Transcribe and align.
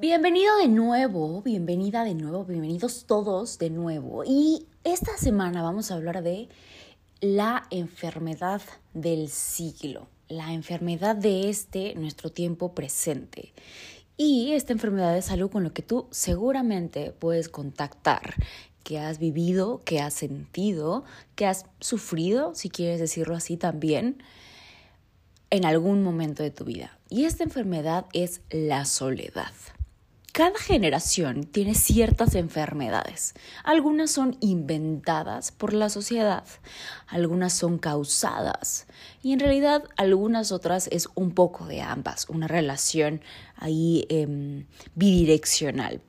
Bienvenido 0.00 0.56
de 0.56 0.68
nuevo, 0.68 1.42
bienvenida 1.42 2.04
de 2.04 2.14
nuevo, 2.14 2.46
bienvenidos 2.46 3.04
todos 3.04 3.58
de 3.58 3.68
nuevo. 3.68 4.24
Y 4.24 4.66
esta 4.82 5.18
semana 5.18 5.62
vamos 5.62 5.90
a 5.90 5.94
hablar 5.96 6.22
de 6.22 6.48
la 7.20 7.66
enfermedad 7.68 8.62
del 8.94 9.28
siglo, 9.28 10.08
la 10.26 10.54
enfermedad 10.54 11.16
de 11.16 11.50
este, 11.50 11.94
nuestro 11.96 12.32
tiempo 12.32 12.74
presente. 12.74 13.52
Y 14.16 14.52
esta 14.52 14.72
enfermedad 14.72 15.14
es 15.18 15.30
algo 15.30 15.50
con 15.50 15.64
lo 15.64 15.74
que 15.74 15.82
tú 15.82 16.06
seguramente 16.10 17.12
puedes 17.12 17.50
contactar, 17.50 18.36
que 18.82 18.98
has 18.98 19.18
vivido, 19.18 19.82
que 19.84 20.00
has 20.00 20.14
sentido, 20.14 21.04
que 21.34 21.44
has 21.44 21.66
sufrido, 21.78 22.54
si 22.54 22.70
quieres 22.70 23.00
decirlo 23.00 23.36
así 23.36 23.58
también, 23.58 24.22
en 25.50 25.66
algún 25.66 26.02
momento 26.02 26.42
de 26.42 26.52
tu 26.52 26.64
vida. 26.64 26.98
Y 27.10 27.26
esta 27.26 27.44
enfermedad 27.44 28.06
es 28.14 28.40
la 28.48 28.86
soledad. 28.86 29.52
Cada 30.32 30.58
generación 30.58 31.42
tiene 31.42 31.74
ciertas 31.74 32.36
enfermedades. 32.36 33.34
Algunas 33.64 34.12
son 34.12 34.36
inventadas 34.40 35.50
por 35.50 35.72
la 35.72 35.88
sociedad, 35.88 36.44
algunas 37.08 37.52
son 37.52 37.78
causadas 37.78 38.86
y 39.22 39.32
en 39.32 39.40
realidad 39.40 39.84
algunas 39.96 40.52
otras 40.52 40.88
es 40.92 41.08
un 41.16 41.32
poco 41.32 41.66
de 41.66 41.80
ambas, 41.80 42.28
una 42.28 42.46
relación 42.46 43.22
ahí 43.56 44.06
em, 44.08 44.66
bidireccional. 44.94 46.00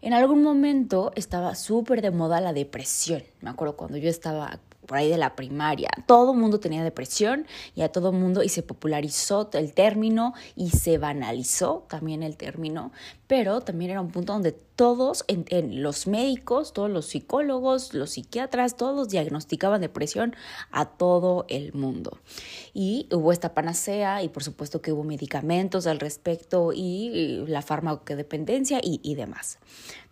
En 0.00 0.14
algún 0.14 0.42
momento 0.42 1.12
estaba 1.14 1.54
súper 1.54 2.02
de 2.02 2.10
moda 2.10 2.40
la 2.40 2.52
depresión. 2.52 3.22
Me 3.40 3.50
acuerdo 3.50 3.76
cuando 3.76 3.98
yo 3.98 4.10
estaba 4.10 4.58
por 4.88 4.96
ahí 4.96 5.10
de 5.10 5.18
la 5.18 5.36
primaria. 5.36 5.90
Todo 6.06 6.32
el 6.32 6.38
mundo 6.38 6.58
tenía 6.58 6.82
depresión 6.82 7.46
y 7.74 7.82
a 7.82 7.92
todo 7.92 8.10
el 8.10 8.16
mundo 8.16 8.42
y 8.42 8.48
se 8.48 8.62
popularizó 8.62 9.48
el 9.52 9.74
término 9.74 10.32
y 10.56 10.70
se 10.70 10.96
banalizó 10.96 11.84
también 11.88 12.22
el 12.22 12.36
término, 12.36 12.90
pero 13.28 13.60
también 13.60 13.92
era 13.92 14.00
un 14.00 14.10
punto 14.10 14.32
donde 14.32 14.56
todos, 14.78 15.24
en, 15.26 15.82
los 15.82 16.06
médicos, 16.06 16.72
todos 16.72 16.88
los 16.88 17.06
psicólogos, 17.06 17.94
los 17.94 18.10
psiquiatras, 18.10 18.76
todos 18.76 19.08
diagnosticaban 19.08 19.80
depresión 19.80 20.36
a 20.70 20.86
todo 20.86 21.46
el 21.48 21.72
mundo. 21.72 22.20
Y 22.74 23.08
hubo 23.12 23.32
esta 23.32 23.54
panacea 23.54 24.22
y 24.22 24.28
por 24.28 24.44
supuesto 24.44 24.80
que 24.80 24.92
hubo 24.92 25.02
medicamentos 25.02 25.88
al 25.88 25.98
respecto 25.98 26.70
y, 26.72 27.44
la 27.48 27.60
farmacodependencia 27.60 28.80
y, 28.80 29.14
demás. 29.16 29.58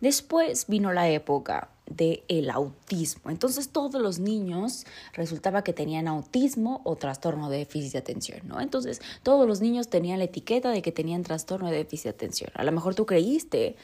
Después 0.01 0.65
vino 0.67 0.91
la 0.91 1.09
época 1.09 1.69
del 1.89 2.23
el 2.27 2.49
autismo. 2.49 3.31
Entonces 3.31 3.69
todos 3.69 4.01
los 4.01 4.19
niños 4.19 4.85
resultaba 5.13 5.63
que 5.63 5.71
tenían 5.71 6.09
autismo 6.09 6.81
o 6.83 6.97
trastorno 6.97 7.49
de 7.49 7.59
déficit 7.59 7.93
de 7.93 7.99
atención, 7.99 8.41
¿no? 8.43 8.59
Entonces 8.59 9.01
todos 9.23 9.47
los 9.47 9.61
niños 9.61 9.87
tenían 9.87 10.19
la 10.19 10.25
etiqueta 10.25 10.71
de 10.71 10.81
que 10.81 10.91
tenían 10.91 11.23
trastorno 11.23 11.71
de 11.71 11.77
déficit 11.77 12.03
de 12.03 12.09
atención. 12.09 12.51
A 12.55 12.65
lo 12.65 12.73
mejor 12.73 12.93
tú 12.93 13.05
creíste 13.07 13.75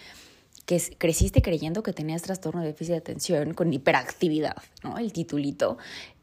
que 0.65 0.79
creciste 0.97 1.41
creyendo 1.41 1.81
que 1.81 1.91
tenías 1.91 2.21
trastorno 2.21 2.61
de 2.61 2.67
déficit 2.67 2.91
de 2.91 2.97
atención 2.97 3.53
con 3.55 3.73
hiperactividad, 3.73 4.57
¿no? 4.83 4.97
El 4.97 5.11
titulito. 5.11 5.77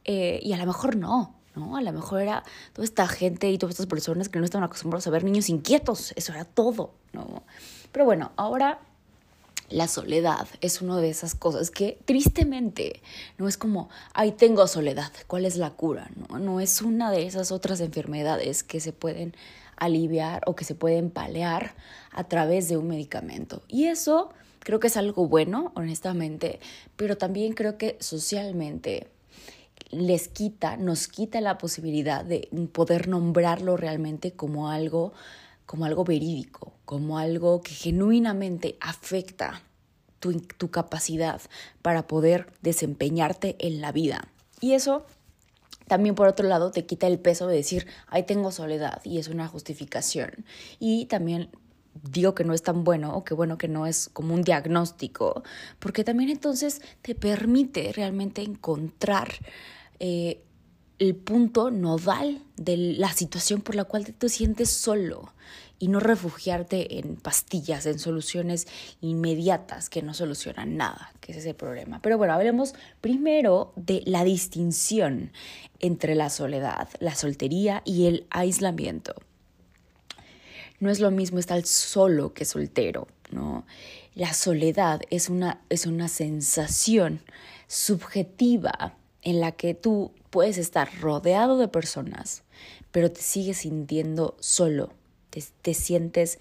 Eh, 0.05 0.38
y 0.43 0.53
a 0.53 0.56
lo 0.56 0.66
mejor 0.66 0.97
no, 0.97 1.34
¿no? 1.55 1.77
A 1.77 1.83
lo 1.83 1.93
mejor 1.93 2.22
era 2.22 2.44
toda 2.72 2.84
esta 2.84 3.06
gente 3.09 3.50
y 3.50 3.59
todas 3.59 3.75
estas 3.75 3.87
personas 3.87 4.28
que 4.28 4.38
no 4.38 4.44
estaban 4.44 4.65
acostumbrados 4.65 5.06
a 5.06 5.11
ver 5.11 5.25
niños 5.25 5.49
inquietos. 5.49 6.12
Eso 6.16 6.33
era 6.33 6.44
todo, 6.44 6.94
¿no? 7.12 7.43
Pero 7.93 8.05
bueno, 8.05 8.33
ahora 8.37 8.81
la 9.69 9.87
soledad 9.87 10.49
es 10.61 10.82
una 10.82 10.97
de 10.99 11.11
esas 11.11 11.34
cosas 11.34 11.71
que 11.71 11.99
tristemente 12.05 13.03
no 13.38 13.47
es 13.47 13.56
como, 13.56 13.88
ay, 14.15 14.32
tengo 14.32 14.67
soledad, 14.67 15.12
¿cuál 15.27 15.44
es 15.44 15.56
la 15.56 15.71
cura? 15.71 16.11
No, 16.28 16.38
no 16.38 16.61
es 16.61 16.82
una 16.82 17.11
de 17.11 17.27
esas 17.27 17.53
otras 17.53 17.81
enfermedades 17.81 18.65
que 18.65 18.81
se 18.81 18.93
pueden 18.93 19.34
aliviar 19.77 20.43
o 20.47 20.56
que 20.56 20.65
se 20.65 20.75
pueden 20.75 21.11
palear 21.11 21.75
a 22.12 22.25
través 22.25 22.69
de 22.69 22.76
un 22.76 22.88
medicamento. 22.88 23.62
Y 23.69 23.87
eso 23.87 24.31
creo 24.60 24.81
que 24.81 24.88
es 24.88 24.97
algo 24.97 25.26
bueno, 25.26 25.72
honestamente, 25.75 26.60
pero 26.97 27.16
también 27.16 27.54
creo 27.54 27.78
que 27.78 27.97
socialmente 28.00 29.09
les 29.91 30.28
quita, 30.28 30.76
nos 30.76 31.09
quita 31.09 31.41
la 31.41 31.59
posibilidad 31.59 32.25
de 32.25 32.49
poder 32.72 33.09
nombrarlo 33.09 33.76
realmente 33.76 34.32
como 34.32 34.69
algo 34.69 35.12
como 35.66 35.84
algo 35.84 36.03
verídico, 36.03 36.72
como 36.84 37.16
algo 37.19 37.60
que 37.60 37.70
genuinamente 37.70 38.76
afecta 38.81 39.62
tu, 40.19 40.41
tu, 40.41 40.69
capacidad 40.69 41.41
para 41.81 42.09
poder 42.09 42.53
desempeñarte 42.60 43.54
en 43.60 43.81
la 43.81 43.93
vida. 43.93 44.26
Y 44.60 44.72
eso 44.72 45.06
también 45.87 46.16
por 46.16 46.26
otro 46.26 46.49
lado 46.49 46.72
te 46.72 46.87
quita 46.87 47.06
el 47.06 47.20
peso 47.20 47.47
de 47.47 47.54
decir, 47.54 47.87
ay, 48.09 48.25
tengo 48.25 48.50
soledad 48.50 49.00
y 49.04 49.19
es 49.19 49.28
una 49.28 49.47
justificación. 49.47 50.44
Y 50.81 51.06
también 51.06 51.50
digo 51.95 52.34
que 52.34 52.45
no 52.45 52.55
es 52.55 52.62
tan 52.62 52.84
bueno 52.84 53.15
o 53.15 53.25
que 53.25 53.34
bueno 53.34 53.59
que 53.59 53.69
no 53.69 53.87
es 53.87 54.09
como 54.12 54.34
un 54.34 54.43
diagnóstico, 54.43 55.43
porque 55.78 56.05
también 56.05 56.31
entonces 56.31 56.81
te 57.03 57.15
permite 57.15 57.93
realmente 57.93 58.43
encontrar 58.43 59.28
eh, 59.99 60.43
el 60.99 61.17
punto 61.17 61.71
nodal 61.71 62.43
de 62.56 62.77
la 62.77 63.12
situación 63.12 63.62
por 63.62 63.75
la 63.75 63.84
cual 63.84 64.05
te, 64.05 64.12
te 64.12 64.29
sientes 64.29 64.71
solo 64.71 65.33
y 65.79 65.89
no 65.89 65.99
refugiarte 65.99 66.99
en 66.99 67.17
pastillas, 67.17 67.87
en 67.87 67.99
soluciones 67.99 68.69
inmediatas 69.00 69.89
que 69.89 70.03
no 70.03 70.12
solucionan 70.12 70.77
nada, 70.77 71.12
que 71.21 71.33
ese 71.33 71.41
es 71.41 71.47
el 71.47 71.55
problema. 71.55 72.00
Pero 72.03 72.19
bueno, 72.19 72.34
hablemos 72.34 72.75
primero 73.00 73.73
de 73.77 74.03
la 74.05 74.23
distinción 74.23 75.33
entre 75.81 76.15
la 76.15 76.29
soledad, 76.29 76.89
la 77.00 77.15
soltería 77.15 77.83
y 77.87 78.06
el 78.06 78.27
aislamiento. 78.29 79.15
No 80.81 80.91
es 80.91 81.01
lo 81.01 81.11
mismo 81.11 81.39
estar 81.39 81.65
solo 81.65 82.33
que 82.35 82.45
soltero, 82.45 83.07
¿no? 83.31 83.65
La 84.15 84.35
soledad 84.35 85.01
es 85.11 85.29
una, 85.29 85.61
es 85.69 85.87
una 85.87 86.09
sensación 86.09 87.23
subjetiva 87.69 88.97
en 89.23 89.41
la 89.41 89.53
que 89.53 89.75
tú 89.75 90.13
puedes 90.31 90.59
estar 90.59 90.89
rodeado 91.01 91.59
de 91.59 91.69
personas, 91.69 92.43
pero 92.91 93.13
te 93.13 93.21
sigues 93.21 93.59
sintiendo 93.59 94.37
solo 94.41 94.91
te, 95.63 95.75
sientes 95.75 96.39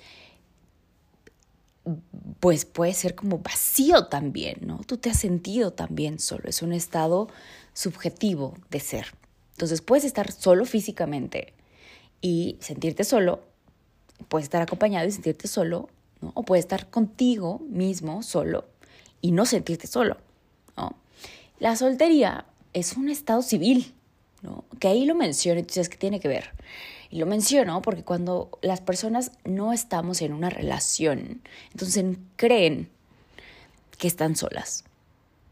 pues 2.39 2.65
puede 2.65 2.93
ser 2.93 3.15
como 3.15 3.39
vacío 3.39 4.07
también, 4.07 4.59
¿no? 4.61 4.81
Tú 4.85 4.97
te 4.97 5.09
has 5.09 5.19
sentido 5.19 5.71
también 5.71 6.19
solo, 6.19 6.43
es 6.45 6.61
un 6.61 6.73
estado 6.73 7.29
subjetivo 7.73 8.55
de 8.69 8.79
ser. 8.79 9.07
Entonces 9.53 9.81
puedes 9.81 10.03
estar 10.03 10.31
solo 10.31 10.65
físicamente 10.65 11.53
y 12.21 12.57
sentirte 12.59 13.03
solo, 13.03 13.43
puedes 14.27 14.43
estar 14.43 14.61
acompañado 14.61 15.07
y 15.07 15.11
sentirte 15.11 15.47
solo, 15.47 15.89
¿no? 16.21 16.31
O 16.35 16.43
puedes 16.43 16.65
estar 16.65 16.89
contigo 16.89 17.59
mismo 17.69 18.23
solo 18.23 18.65
y 19.21 19.31
no 19.31 19.45
sentirte 19.45 19.87
solo. 19.87 20.17
La 21.59 21.75
soltería 21.75 22.45
es 22.71 22.95
un 22.95 23.09
estado 23.09 23.41
civil, 23.41 23.93
¿no? 24.41 24.63
Que 24.79 24.87
ahí 24.87 25.05
lo 25.05 25.13
menciono, 25.13 25.59
entonces, 25.59 25.89
¿qué 25.89 25.97
tiene 25.97 26.21
que 26.21 26.29
ver? 26.29 26.51
Y 27.09 27.19
lo 27.19 27.25
menciono 27.25 27.81
porque 27.81 28.05
cuando 28.05 28.49
las 28.61 28.79
personas 28.79 29.33
no 29.43 29.73
estamos 29.73 30.21
en 30.21 30.31
una 30.31 30.49
relación, 30.49 31.41
entonces 31.71 32.05
creen 32.37 32.89
que 33.97 34.07
están 34.07 34.37
solas. 34.37 34.85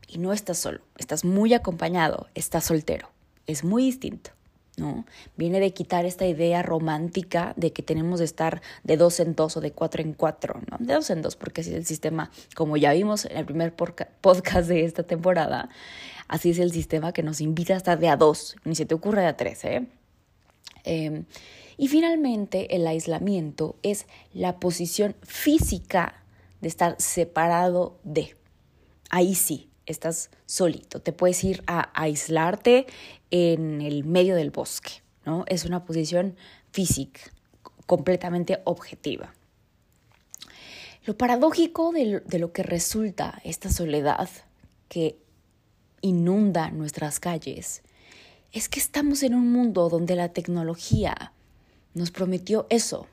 Y 0.08 0.20
no 0.20 0.32
estás 0.32 0.60
solo, 0.60 0.80
estás 0.98 1.26
muy 1.26 1.54
acompañado, 1.54 2.28
estás 2.36 2.64
soltero. 2.64 3.10
Es 3.46 3.66
muy 3.66 3.84
distinto. 3.84 4.32
¿No? 4.78 5.06
Viene 5.36 5.60
de 5.60 5.74
quitar 5.74 6.06
esta 6.06 6.26
idea 6.26 6.62
romántica 6.62 7.54
de 7.58 7.74
que 7.74 7.84
tenemos 7.84 8.20
de 8.20 8.26
estar 8.26 8.62
de 8.84 8.96
dos 8.96 9.20
en 9.20 9.36
dos 9.36 9.58
o 9.58 9.62
de 9.62 9.72
cuatro 9.72 10.02
en 10.02 10.14
cuatro, 10.14 10.62
¿no? 10.72 10.78
De 10.80 10.94
dos 10.94 11.10
en 11.10 11.22
dos, 11.22 11.36
porque 11.36 11.62
así 11.62 11.72
es 11.72 11.76
el 11.76 11.86
sistema, 11.86 12.32
como 12.56 12.78
ya 12.78 12.94
vimos 12.94 13.26
en 13.26 13.38
el 13.38 13.46
primer 13.46 13.76
podcast 13.76 14.70
de 14.70 14.86
esta 14.86 15.04
temporada, 15.04 15.70
así 16.28 16.52
es 16.52 16.60
el 16.60 16.72
sistema 16.72 17.12
que 17.12 17.24
nos 17.24 17.42
invita 17.42 17.74
a 17.74 17.78
estar 17.78 18.00
de 18.00 18.08
a 18.08 18.16
dos, 18.16 18.56
ni 18.64 18.76
se 18.76 18.86
te 18.86 18.96
ocurre 18.96 19.22
de 19.22 19.28
a 19.28 19.36
tres, 19.36 19.66
¿eh? 19.66 19.88
Em, 20.84 21.26
y 21.78 21.90
finalmente, 21.90 22.76
el 22.76 22.88
aislamiento 22.88 23.76
es 23.84 24.06
la 24.34 24.60
posición 24.60 25.16
física 25.22 26.24
de 26.62 26.68
estar 26.68 26.96
separado 27.00 28.00
de. 28.04 28.36
Ahí 29.10 29.36
sí, 29.36 29.70
estás 29.88 30.30
solito. 30.46 31.02
Te 31.02 31.14
puedes 31.14 31.44
ir 31.44 31.64
a 31.66 31.90
aislarte 32.00 32.86
en 33.32 33.82
el 33.82 34.04
medio 34.04 34.36
del 34.36 34.52
bosque, 34.52 35.02
¿no? 35.26 35.44
Es 35.48 35.66
una 35.66 35.86
posición 35.86 36.36
física, 36.72 37.22
completamente 37.86 38.62
objetiva. 38.66 39.34
Lo 41.06 41.18
paradójico 41.18 41.92
de, 41.92 42.22
de 42.26 42.40
lo 42.40 42.52
que 42.52 42.64
resulta 42.64 43.42
esta 43.44 43.72
soledad 43.72 44.30
que 44.90 45.18
inunda 46.02 46.70
nuestras 46.70 47.20
calles 47.20 47.82
es 48.52 48.70
que 48.70 48.80
estamos 48.80 49.24
en 49.24 49.34
un 49.34 49.52
mundo 49.52 49.90
donde 49.90 50.16
la 50.16 50.30
tecnología 50.30 51.34
nos 51.94 52.12
prometió 52.12 52.68
eso, 52.70 53.08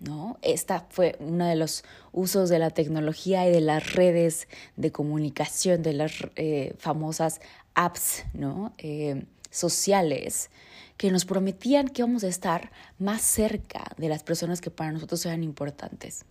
¿no? 0.00 0.38
Esta 0.42 0.86
fue 0.90 1.16
uno 1.20 1.46
de 1.46 1.56
los 1.56 1.84
usos 2.12 2.48
de 2.48 2.58
la 2.58 2.70
tecnología 2.70 3.46
y 3.48 3.52
de 3.52 3.60
las 3.60 3.92
redes 3.92 4.48
de 4.76 4.90
comunicación, 4.90 5.82
de 5.82 5.92
las 5.92 6.12
eh, 6.36 6.74
famosas 6.78 7.40
apps, 7.74 8.24
¿no? 8.32 8.72
Eh, 8.78 9.24
sociales, 9.50 10.50
que 10.96 11.10
nos 11.10 11.24
prometían 11.24 11.88
que 11.88 12.02
íbamos 12.02 12.24
a 12.24 12.28
estar 12.28 12.70
más 12.98 13.22
cerca 13.22 13.84
de 13.96 14.08
las 14.08 14.22
personas 14.22 14.60
que 14.60 14.70
para 14.70 14.92
nosotros 14.92 15.24
eran 15.26 15.42
importantes, 15.42 16.24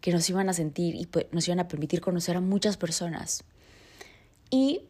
que 0.00 0.12
nos 0.12 0.28
iban 0.28 0.48
a 0.48 0.52
sentir 0.52 0.94
y 0.94 1.06
pues, 1.06 1.26
nos 1.32 1.46
iban 1.48 1.60
a 1.60 1.68
permitir 1.68 2.00
conocer 2.00 2.36
a 2.36 2.40
muchas 2.40 2.76
personas. 2.76 3.44
Y 4.50 4.82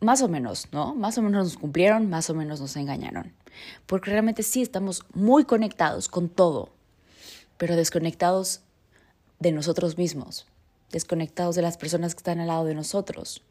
más 0.00 0.22
o 0.22 0.28
menos, 0.28 0.68
¿no? 0.72 0.94
Más 0.94 1.16
o 1.18 1.22
menos 1.22 1.44
nos 1.44 1.56
cumplieron, 1.56 2.08
más 2.08 2.28
o 2.30 2.34
menos 2.34 2.60
nos 2.60 2.76
engañaron. 2.76 3.32
Porque 3.86 4.10
realmente 4.10 4.42
sí 4.42 4.62
estamos 4.62 5.04
muy 5.14 5.44
conectados 5.44 6.08
con 6.08 6.28
todo, 6.28 6.75
pero 7.58 7.76
desconectados 7.76 8.60
de 9.38 9.52
nosotros 9.52 9.98
mismos, 9.98 10.46
desconectados 10.90 11.56
de 11.56 11.62
las 11.62 11.76
personas 11.76 12.14
que 12.14 12.20
están 12.20 12.40
al 12.40 12.48
lado 12.48 12.64
de 12.64 12.74
nosotros, 12.74 13.42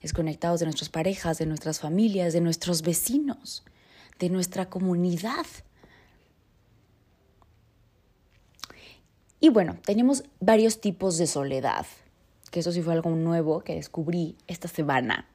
desconectados 0.00 0.60
de 0.60 0.66
nuestras 0.66 0.88
parejas, 0.88 1.38
de 1.38 1.46
nuestras 1.46 1.80
familias, 1.80 2.32
de 2.32 2.40
nuestros 2.40 2.82
vecinos, 2.82 3.64
de 4.18 4.30
nuestra 4.30 4.68
comunidad. 4.68 5.46
Y 9.40 9.48
bueno, 9.48 9.78
tenemos 9.84 10.24
varios 10.40 10.80
tipos 10.80 11.18
de 11.18 11.26
soledad, 11.26 11.86
que 12.50 12.60
eso 12.60 12.70
sí 12.70 12.82
fue 12.82 12.92
algo 12.92 13.10
nuevo 13.10 13.60
que 13.60 13.74
descubrí 13.74 14.36
esta 14.46 14.68
semana. 14.68 15.26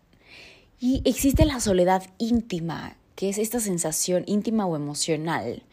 Y 0.80 1.02
existe 1.06 1.44
la 1.46 1.60
soledad 1.60 2.04
íntima, 2.20 2.96
que 3.16 3.30
es 3.30 3.40
esta 3.40 3.60
sensación 3.60 4.24
íntima 4.28 4.68
o 4.68 4.76
emocional, 4.76 5.64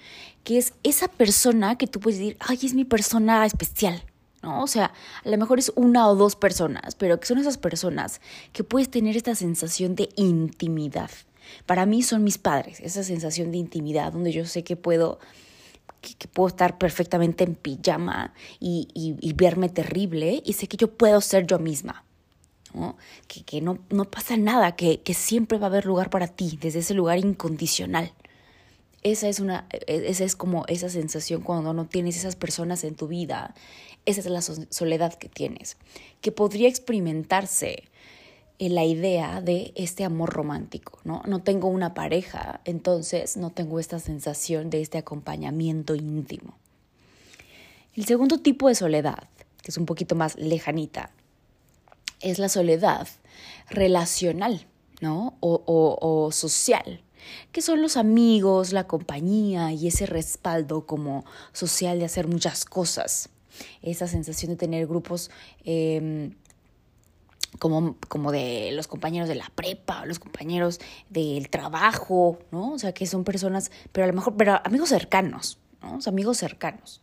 que 0.45 0.59
es 0.59 0.75
esa 0.83 1.09
persona 1.09 1.77
que 1.77 1.87
tú 1.87 2.01
puedes 2.01 2.19
decir, 2.19 2.37
ay, 2.41 2.59
es 2.63 2.75
mi 2.75 2.85
persona 2.85 3.45
especial, 3.47 4.05
¿no? 4.43 4.63
O 4.63 4.67
sea, 4.67 4.93
a 5.25 5.29
lo 5.29 5.39
mejor 5.39 5.59
es 5.59 5.73
una 5.75 6.09
o 6.09 6.15
dos 6.15 6.37
personas, 6.37 6.95
pero 6.95 7.19
que 7.19 7.27
son 7.27 7.39
esas 7.39 7.59
personas 7.59 8.21
que 8.53 8.63
puedes 8.63 8.91
tener 8.91 9.17
esta 9.17 9.35
sensación 9.35 9.95
de 9.95 10.11
intimidad. 10.17 11.11
Para 11.67 11.87
mí 11.87 12.03
son 12.03 12.25
mis 12.25 12.39
padres, 12.39 12.81
esa 12.81 13.03
sensación 13.03 13.51
de 13.51 13.59
intimidad 13.59 14.13
donde 14.13 14.33
yo 14.33 14.47
sé 14.47 14.65
que 14.65 14.77
puedo 14.77 15.19
que, 16.01 16.29
puedo 16.29 16.49
estar 16.49 16.77
perfectamente 16.77 17.45
en 17.45 17.55
pijama 17.55 18.35
y, 18.61 18.89
y 18.95 19.33
verme 19.33 19.71
terrible 19.71 20.43
y 20.45 20.53
sé 20.53 20.69
que 20.69 20.77
yo 20.77 20.89
puedo 20.89 21.21
ser 21.23 21.47
yo 21.47 21.59
misma. 21.59 22.05
Que, 23.47 23.61
no, 23.61 23.79
pasa 24.11 24.37
nada, 24.37 24.75
que, 24.75 25.01
siempre 25.15 25.59
va 25.59 25.67
a 25.67 25.71
haber 25.71 25.87
lugar 25.87 26.11
para 26.11 26.27
ti, 26.27 26.59
desde 26.61 26.81
ese 26.81 26.95
lugar 26.95 27.19
incondicional. 27.19 28.13
Esa 29.05 29.29
es, 29.29 29.39
una, 29.39 29.67
e, 29.71 30.07
esa 30.09 30.25
es 30.25 30.35
como 30.35 30.65
esa 30.67 30.89
sensación 30.89 31.43
cuando 31.43 31.73
no 31.73 31.87
tienes 31.87 32.17
esas 32.17 32.35
personas 32.35 32.83
en 32.83 32.97
tu 32.97 33.07
vida. 33.07 33.55
Esa 34.07 34.21
es 34.21 34.27
la 34.27 34.43
soledad 34.43 35.15
que 35.15 35.29
tienes, 35.29 35.77
que 36.21 36.33
podría 36.33 36.69
experimentarse 36.69 37.85
en 38.59 38.75
la 38.75 38.85
idea 38.85 39.41
de 39.41 39.73
este 39.77 40.05
amor 40.05 40.31
romántico, 40.31 40.99
¿no? 41.05 41.23
No 41.27 41.43
tengo 41.43 41.69
una 41.69 41.95
pareja, 41.95 42.61
entonces 42.65 43.37
no 43.37 43.51
tengo 43.51 43.79
esta 43.79 43.99
sensación 43.99 44.71
de 44.71 44.81
este 44.81 44.99
acompañamiento 44.99 45.95
íntimo. 45.95 46.57
El 47.95 48.07
segundo 48.07 48.39
tipo 48.39 48.69
de 48.69 48.75
soledad, 48.75 49.29
que 49.63 49.71
es 49.71 49.77
un 49.77 49.87
poquito 49.87 50.15
más 50.15 50.37
lejanita, 50.37 51.11
es 52.21 52.39
la 52.39 52.49
soledad 52.49 53.07
relacional, 53.69 54.67
¿no? 55.01 55.37
O, 55.41 55.63
o, 55.67 56.33
social, 56.33 57.03
que 57.53 57.63
son 57.63 57.83
los 57.83 57.97
amigos, 57.97 58.73
la 58.73 58.87
compañía 58.87 59.73
y 59.73 59.89
ese 59.89 60.07
respaldo 60.07 60.87
como 60.87 61.25
social 61.53 61.99
de 61.99 62.05
hacer 62.05 62.29
muchas 62.29 62.65
cosas. 62.65 63.29
Esa 63.83 64.09
sensación 64.09 64.53
de 64.53 64.57
tener 64.57 64.87
grupos 64.87 65.31
em, 65.65 66.35
como, 67.59 67.97
como 68.09 68.33
de 68.33 68.73
los 68.73 68.89
compañeros 68.89 69.29
de 69.29 69.37
la 69.37 69.51
prepa, 69.55 70.07
los 70.07 70.19
compañeros 70.19 70.81
del 71.09 71.49
trabajo, 71.51 72.39
¿no? 72.51 72.73
O 72.73 72.79
sea, 72.79 72.93
que 72.93 73.07
son 73.07 73.25
personas, 73.25 73.71
pero 73.93 74.05
a 74.05 74.09
lo 74.09 74.15
mejor, 74.15 74.37
pero 74.37 74.61
amigos 74.65 74.89
cercanos, 74.89 75.59
¿no? 75.83 75.99
amigos 76.07 76.39
cercanos. 76.39 77.01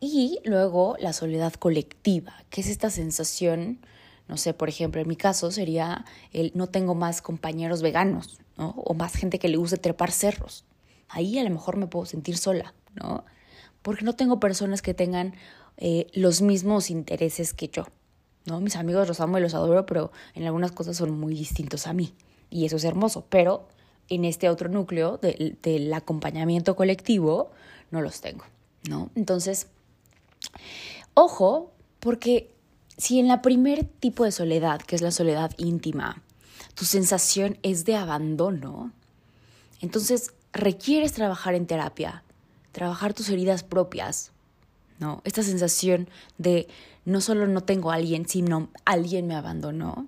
Y 0.00 0.40
luego 0.44 0.96
la 0.98 1.12
soledad 1.12 1.52
colectiva, 1.54 2.34
que 2.50 2.60
es 2.60 2.68
esta 2.68 2.90
sensación 2.90 3.80
no 4.28 4.36
sé, 4.36 4.52
por 4.52 4.68
ejemplo, 4.68 5.00
en 5.00 5.08
mi 5.08 5.16
caso 5.16 5.50
sería 5.50 6.04
el 6.32 6.52
no 6.54 6.68
tengo 6.68 6.94
más 6.94 7.22
compañeros 7.22 7.80
veganos, 7.80 8.38
O 8.58 8.94
más 8.94 9.14
gente 9.14 9.38
que 9.38 9.48
le 9.48 9.56
guste 9.56 9.76
trepar 9.76 10.10
cerros. 10.10 10.64
Ahí 11.08 11.38
a 11.38 11.44
lo 11.44 11.50
mejor 11.50 11.76
me 11.76 11.86
puedo 11.86 12.06
sentir 12.06 12.36
sola, 12.36 12.74
¿no? 12.94 13.24
Porque 13.82 14.04
no 14.04 14.14
tengo 14.14 14.40
personas 14.40 14.82
que 14.82 14.94
tengan 14.94 15.34
eh, 15.76 16.08
los 16.12 16.42
mismos 16.42 16.90
intereses 16.90 17.54
que 17.54 17.68
yo, 17.68 17.86
¿no? 18.44 18.60
Mis 18.60 18.76
amigos 18.76 19.06
los 19.06 19.20
amo 19.20 19.38
y 19.38 19.40
los 19.40 19.54
adoro, 19.54 19.86
pero 19.86 20.10
en 20.34 20.44
algunas 20.44 20.72
cosas 20.72 20.96
son 20.96 21.18
muy 21.18 21.34
distintos 21.34 21.86
a 21.86 21.92
mí. 21.92 22.14
Y 22.50 22.66
eso 22.66 22.76
es 22.76 22.84
hermoso, 22.84 23.24
pero 23.28 23.68
en 24.08 24.24
este 24.24 24.48
otro 24.48 24.68
núcleo 24.68 25.18
del 25.18 25.92
acompañamiento 25.92 26.74
colectivo 26.76 27.50
no 27.90 28.02
los 28.02 28.20
tengo, 28.20 28.44
¿no? 28.88 29.10
Entonces, 29.14 29.68
ojo, 31.14 31.72
porque 32.00 32.50
si 32.96 33.20
en 33.20 33.28
la 33.28 33.42
primer 33.42 33.84
tipo 33.84 34.24
de 34.24 34.32
soledad, 34.32 34.80
que 34.80 34.96
es 34.96 35.02
la 35.02 35.10
soledad 35.10 35.52
íntima, 35.58 36.22
tu 36.78 36.84
sensación 36.84 37.58
es 37.64 37.84
de 37.84 37.96
abandono, 37.96 38.92
entonces 39.80 40.32
requieres 40.52 41.12
trabajar 41.12 41.54
en 41.56 41.66
terapia, 41.66 42.22
trabajar 42.70 43.14
tus 43.14 43.28
heridas 43.30 43.64
propias, 43.64 44.30
¿no? 45.00 45.20
Esta 45.24 45.42
sensación 45.42 46.08
de 46.36 46.68
no 47.04 47.20
solo 47.20 47.48
no 47.48 47.62
tengo 47.62 47.90
a 47.90 47.96
alguien, 47.96 48.28
sino 48.28 48.68
alguien 48.84 49.26
me 49.26 49.34
abandonó. 49.34 50.06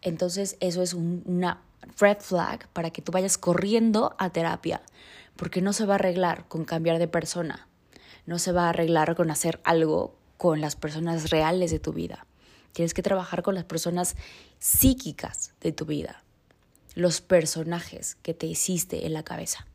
Entonces 0.00 0.56
eso 0.60 0.80
es 0.80 0.94
una 0.94 1.60
red 1.98 2.18
flag 2.20 2.68
para 2.68 2.90
que 2.90 3.02
tú 3.02 3.10
vayas 3.10 3.36
corriendo 3.36 4.14
a 4.18 4.30
terapia, 4.30 4.82
porque 5.34 5.60
no 5.60 5.72
se 5.72 5.86
va 5.86 5.94
a 5.94 5.96
arreglar 5.96 6.46
con 6.46 6.64
cambiar 6.64 7.00
de 7.00 7.08
persona, 7.08 7.66
no 8.26 8.38
se 8.38 8.52
va 8.52 8.66
a 8.66 8.68
arreglar 8.68 9.16
con 9.16 9.32
hacer 9.32 9.60
algo 9.64 10.14
con 10.36 10.60
las 10.60 10.76
personas 10.76 11.30
reales 11.30 11.72
de 11.72 11.80
tu 11.80 11.92
vida. 11.92 12.26
Tienes 12.76 12.92
que 12.92 13.02
trabajar 13.02 13.42
con 13.42 13.54
las 13.54 13.64
personas 13.64 14.16
psíquicas 14.58 15.54
de 15.62 15.72
tu 15.72 15.86
vida, 15.86 16.22
los 16.94 17.22
personajes 17.22 18.18
que 18.22 18.34
te 18.34 18.44
hiciste 18.44 19.06
en 19.06 19.14
la 19.14 19.22
cabeza. 19.22 19.66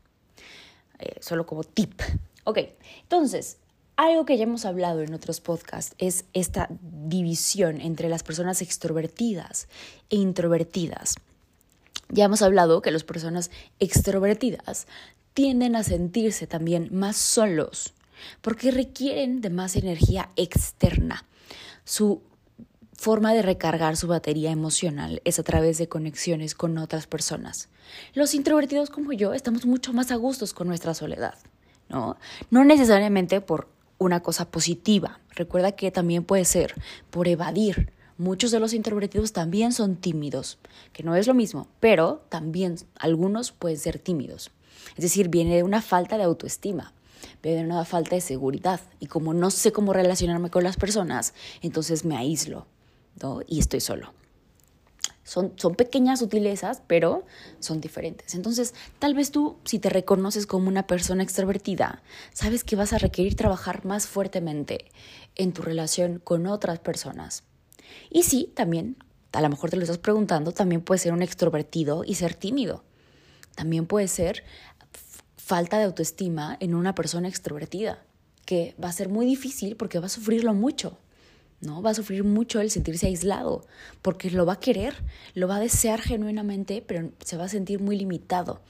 Eh, 1.00 1.16
solo 1.18 1.44
como 1.44 1.64
tip. 1.64 2.00
Ok, 2.44 2.58
entonces, 3.02 3.56
algo 3.96 4.24
que 4.24 4.36
ya 4.36 4.44
hemos 4.44 4.64
hablado 4.64 5.00
en 5.00 5.14
otros 5.14 5.40
podcasts 5.40 5.96
es 5.98 6.26
esta 6.32 6.68
división 6.80 7.80
entre 7.80 8.08
las 8.08 8.22
personas 8.22 8.62
extrovertidas 8.62 9.66
e 10.08 10.14
introvertidas. 10.14 11.16
Ya 12.08 12.26
hemos 12.26 12.40
hablado 12.40 12.82
que 12.82 12.92
las 12.92 13.02
personas 13.02 13.50
extrovertidas 13.80 14.86
tienden 15.34 15.74
a 15.74 15.82
sentirse 15.82 16.46
también 16.46 16.88
más 16.92 17.16
solos 17.16 17.94
porque 18.42 18.70
requieren 18.70 19.40
de 19.40 19.50
más 19.50 19.74
energía 19.74 20.30
externa. 20.36 21.24
Su 21.84 22.22
forma 22.92 23.34
de 23.34 23.42
recargar 23.42 23.96
su 23.96 24.06
batería 24.06 24.50
emocional 24.50 25.20
es 25.24 25.38
a 25.38 25.42
través 25.42 25.78
de 25.78 25.88
conexiones 25.88 26.54
con 26.54 26.78
otras 26.78 27.06
personas. 27.06 27.68
Los 28.14 28.34
introvertidos 28.34 28.90
como 28.90 29.12
yo 29.12 29.34
estamos 29.34 29.66
mucho 29.66 29.92
más 29.92 30.10
a 30.10 30.16
gustos 30.16 30.52
con 30.52 30.68
nuestra 30.68 30.94
soledad, 30.94 31.34
¿no? 31.88 32.16
No 32.50 32.64
necesariamente 32.64 33.40
por 33.40 33.68
una 33.98 34.20
cosa 34.20 34.50
positiva. 34.50 35.20
Recuerda 35.30 35.72
que 35.72 35.90
también 35.90 36.24
puede 36.24 36.44
ser 36.44 36.74
por 37.10 37.28
evadir. 37.28 37.92
Muchos 38.18 38.50
de 38.50 38.60
los 38.60 38.74
introvertidos 38.74 39.32
también 39.32 39.72
son 39.72 39.96
tímidos, 39.96 40.58
que 40.92 41.02
no 41.02 41.16
es 41.16 41.26
lo 41.26 41.34
mismo, 41.34 41.68
pero 41.80 42.24
también 42.28 42.76
algunos 42.98 43.52
pueden 43.52 43.78
ser 43.78 43.98
tímidos. 43.98 44.52
Es 44.96 45.02
decir, 45.02 45.28
viene 45.28 45.56
de 45.56 45.62
una 45.62 45.82
falta 45.82 46.18
de 46.18 46.24
autoestima 46.24 46.92
de 47.42 47.60
una 47.64 47.84
falta 47.84 48.14
de 48.14 48.20
seguridad. 48.20 48.80
Y 49.00 49.06
como 49.06 49.34
no 49.34 49.50
sé 49.50 49.72
cómo 49.72 49.92
relacionarme 49.92 50.50
con 50.50 50.64
las 50.64 50.76
personas, 50.76 51.34
entonces 51.62 52.04
me 52.04 52.16
aíslo 52.16 52.66
y 53.46 53.58
estoy 53.58 53.80
solo. 53.80 54.12
Son, 55.24 55.52
son 55.56 55.76
pequeñas 55.76 56.18
sutilezas, 56.18 56.82
pero 56.86 57.24
son 57.60 57.80
diferentes. 57.80 58.34
Entonces, 58.34 58.74
tal 58.98 59.14
vez 59.14 59.30
tú, 59.30 59.56
si 59.64 59.78
te 59.78 59.88
reconoces 59.88 60.46
como 60.46 60.68
una 60.68 60.86
persona 60.86 61.22
extrovertida, 61.22 62.02
sabes 62.32 62.64
que 62.64 62.76
vas 62.76 62.92
a 62.92 62.98
requerir 62.98 63.36
trabajar 63.36 63.84
más 63.84 64.06
fuertemente 64.06 64.90
en 65.36 65.52
tu 65.52 65.62
relación 65.62 66.18
con 66.18 66.46
otras 66.46 66.80
personas. 66.80 67.44
Y 68.10 68.24
sí, 68.24 68.52
también, 68.54 68.96
a 69.32 69.40
lo 69.40 69.48
mejor 69.48 69.70
te 69.70 69.76
lo 69.76 69.82
estás 69.82 69.98
preguntando, 69.98 70.52
también 70.52 70.82
puede 70.82 70.98
ser 70.98 71.12
un 71.12 71.22
extrovertido 71.22 72.04
y 72.04 72.16
ser 72.16 72.34
tímido. 72.34 72.84
También 73.54 73.86
puede 73.86 74.08
ser 74.08 74.44
falta 75.36 75.78
de 75.78 75.84
autoestima 75.84 76.56
en 76.60 76.74
una 76.74 76.94
persona 76.94 77.28
extrovertida, 77.28 78.02
que 78.44 78.74
va 78.82 78.88
a 78.88 78.92
ser 78.92 79.08
muy 79.08 79.26
difícil 79.26 79.76
porque 79.76 79.98
va 79.98 80.06
a 80.06 80.10
sufrirlo 80.10 80.54
mucho. 80.54 80.98
¿No? 81.62 81.80
Va 81.80 81.90
a 81.90 81.94
sufrir 81.94 82.24
mucho 82.24 82.60
el 82.60 82.70
sentirse 82.70 83.06
aislado, 83.06 83.64
porque 84.02 84.30
lo 84.30 84.44
va 84.44 84.54
a 84.54 84.60
querer, 84.60 84.94
lo 85.34 85.48
va 85.48 85.56
a 85.56 85.60
desear 85.60 86.00
genuinamente, 86.00 86.84
pero 86.86 87.10
se 87.24 87.36
va 87.36 87.44
a 87.44 87.48
sentir 87.48 87.80
muy 87.80 87.96
limitado. 87.96 88.60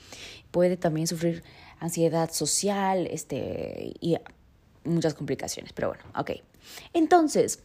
Puede 0.51 0.77
también 0.77 1.07
sufrir 1.07 1.43
ansiedad 1.81 2.31
social, 2.31 3.09
este, 3.11 3.95
y 4.01 4.17
muchas 4.85 5.15
complicaciones, 5.15 5.73
pero 5.73 5.89
bueno, 5.89 6.05
ok. 6.17 6.33
Entonces, 6.93 7.61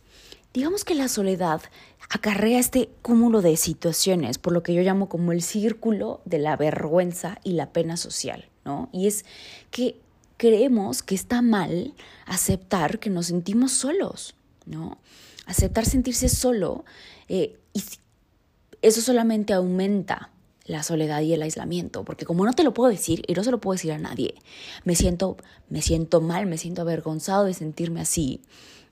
digamos 0.54 0.86
que 0.86 0.96
la 0.96 1.08
soledad 1.10 1.62
acarrea 2.10 2.60
este 2.60 2.90
cúmulo 3.02 3.42
de 3.42 3.58
situaciones, 3.58 4.38
por 4.38 4.54
lo 4.54 4.64
que 4.64 4.74
yo 4.74 4.82
llamo 4.82 5.10
como 5.10 5.34
el 5.34 5.42
círculo 5.42 6.22
de 6.26 6.40
la 6.40 6.56
vergüenza 6.56 7.40
y 7.44 7.52
la 7.52 7.72
pena 7.74 7.98
social, 7.98 8.50
¿no? 8.64 8.90
Y 8.94 9.08
es 9.08 9.26
que 9.72 10.00
creemos 10.38 11.04
que 11.04 11.16
está 11.16 11.42
mal 11.42 11.94
aceptar 12.26 13.00
que 13.00 13.10
nos 13.10 13.28
sentimos 13.28 13.74
solos, 13.74 14.37
¿no? 14.68 15.00
Aceptar 15.46 15.86
sentirse 15.86 16.30
solo, 16.30 16.86
eh, 17.30 17.58
y 17.74 17.84
eso 18.82 19.02
solamente 19.02 19.54
aumenta 19.54 20.32
la 20.66 20.84
soledad 20.84 21.22
y 21.22 21.34
el 21.34 21.42
aislamiento, 21.42 22.04
porque 22.04 22.26
como 22.26 22.46
no 22.46 22.54
te 22.54 22.64
lo 22.64 22.74
puedo 22.74 22.90
decir 22.90 23.24
y 23.28 23.34
no 23.34 23.44
se 23.44 23.52
lo 23.52 23.60
puedo 23.60 23.74
decir 23.74 23.94
a 23.94 23.98
nadie, 23.98 24.36
me 24.84 24.96
siento, 24.96 25.38
me 25.70 25.82
siento 25.82 26.22
mal, 26.22 26.46
me 26.46 26.58
siento 26.58 26.82
avergonzado 26.82 27.46
de 27.46 27.54
sentirme 27.54 28.02
así 28.02 28.42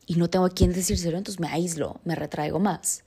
y 0.05 0.15
no 0.15 0.29
tengo 0.29 0.45
a 0.45 0.49
quién 0.49 0.71
decírselo, 0.71 1.17
entonces 1.17 1.39
me 1.39 1.49
aíslo, 1.49 1.99
me 2.05 2.15
retraigo 2.15 2.59
más 2.59 3.04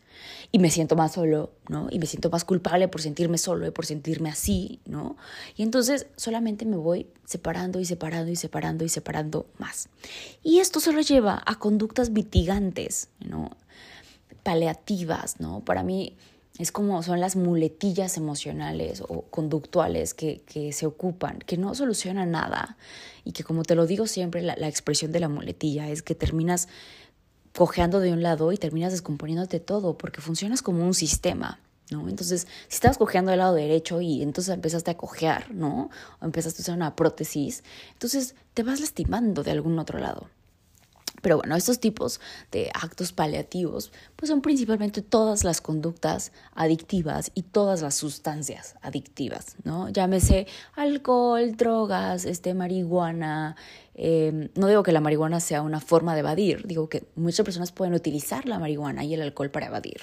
y 0.51 0.59
me 0.59 0.71
siento 0.71 0.97
más 0.97 1.13
solo, 1.13 1.53
¿no? 1.69 1.89
Y 1.91 1.99
me 1.99 2.07
siento 2.07 2.31
más 2.31 2.45
culpable 2.45 2.89
por 2.89 3.03
sentirme 3.03 3.39
solo 3.39 3.67
y 3.67 3.71
por 3.71 3.87
sentirme 3.87 4.31
así, 4.31 4.81
¿no? 4.87 5.17
Y 5.57 5.63
entonces 5.63 6.07
solamente 6.17 6.65
me 6.65 6.77
voy 6.77 7.07
separando 7.25 7.81
y 7.81 7.85
separando 7.85 8.31
y 8.31 8.37
separando 8.37 8.85
y 8.85 8.89
separando 8.89 9.47
más. 9.59 9.89
Y 10.43 10.59
esto 10.61 10.81
se 10.81 10.93
lo 10.93 11.01
lleva 11.01 11.43
a 11.45 11.59
conductas 11.59 12.11
mitigantes, 12.11 13.09
¿no? 13.21 13.51
Paliativas, 14.43 15.41
¿no? 15.41 15.61
Para 15.61 15.83
mí 15.83 16.17
es 16.59 16.73
como 16.73 17.03
son 17.03 17.21
las 17.21 17.37
muletillas 17.37 18.17
emocionales 18.17 19.03
o 19.07 19.23
conductuales 19.31 20.13
que, 20.13 20.43
que, 20.45 20.73
se 20.73 20.87
ocupan, 20.87 21.39
que 21.39 21.57
no 21.57 21.75
solucionan 21.75 22.33
nada 22.33 22.77
y 23.25 23.33
que 23.33 23.45
como 23.45 23.63
te 23.63 23.77
lo 23.77 23.87
digo 23.87 24.07
siempre, 24.09 24.43
la, 24.43 24.57
la 24.57 24.67
expresión 24.67 25.13
de 25.13 25.21
la 25.21 25.29
muletilla 25.29 25.89
es 25.89 26.03
que 26.03 26.17
terminas 26.17 26.69
cojeando 27.59 27.99
de 27.99 28.13
un 28.13 28.23
lado 28.23 28.53
y 28.53 28.57
terminas 28.57 28.93
descomponiéndote 28.93 29.59
todo 29.59 29.99
porque 29.99 30.21
funcionas 30.21 30.63
como 30.63 30.87
un 30.87 30.95
sistema. 30.95 31.59
¿No? 31.91 32.09
Entonces, 32.09 32.47
si 32.69 32.75
estabas 32.75 32.99
cojeando 32.99 33.31
del 33.31 33.39
lado 33.39 33.55
derecho 33.55 34.01
y 34.01 34.23
entonces 34.23 34.55
empezaste 34.55 34.91
a 34.91 34.97
cojear, 34.97 35.51
¿no? 35.51 35.89
O 36.21 36.25
empezaste 36.25 36.61
a 36.61 36.63
usar 36.63 36.77
una 36.77 36.95
prótesis, 36.95 37.65
entonces 37.95 38.35
te 38.53 38.63
vas 38.63 38.79
lastimando 38.79 39.43
de 39.43 39.51
algún 39.53 39.79
otro 39.79 39.99
lado. 39.99 40.29
Pero 41.23 41.39
bueno, 41.39 41.57
estos 41.57 41.81
tipos 41.81 42.21
de 42.53 42.71
actos 42.75 43.13
paliativos 43.13 43.93
pues 44.17 44.29
son 44.29 44.41
principalmente 44.41 45.03
todas 45.03 45.45
las 45.45 45.61
conductas 45.61 46.33
adictivas 46.55 47.31
y 47.35 47.43
todas 47.43 47.83
las 47.83 47.95
sustancias 47.95 48.77
adictivas, 48.83 49.57
¿no? 49.65 49.89
Llámese 49.89 50.47
alcohol, 50.75 51.57
drogas, 51.57 52.25
este, 52.25 52.55
marihuana. 52.55 53.57
Em, 53.95 54.49
no 54.55 54.69
digo 54.69 54.85
que 54.85 54.93
la 54.93 55.01
marihuana 55.01 55.41
sea 55.41 55.63
una 55.63 55.81
forma 55.81 56.15
de 56.15 56.21
evadir, 56.21 56.67
digo 56.67 56.89
que 56.89 57.05
muchas 57.17 57.45
personas 57.45 57.73
pueden 57.73 57.95
utilizar 57.95 58.47
la 58.47 58.61
marihuana 58.61 59.05
y 59.05 59.15
el 59.15 59.23
alcohol 59.23 59.51
para 59.51 59.67
evadir. 59.67 60.03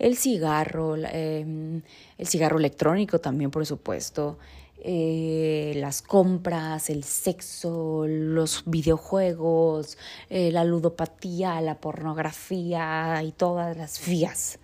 El 0.00 0.16
cigarro, 0.16 0.96
em, 0.96 1.82
el 2.18 2.26
cigarro 2.26 2.58
electrónico 2.58 3.20
también, 3.20 3.52
por 3.52 3.64
supuesto, 3.66 4.38
eh, 4.82 5.74
las 5.76 6.02
compras, 6.02 6.90
el 6.90 7.04
sexo, 7.04 8.06
los 8.06 8.62
videojuegos, 8.66 9.98
eh, 10.28 10.50
la 10.50 10.64
ludopatía, 10.64 11.60
la 11.60 11.78
pornografía 11.78 13.22
y 13.22 13.32
todas 13.32 13.76
las 13.76 14.06
vías. 14.06 14.58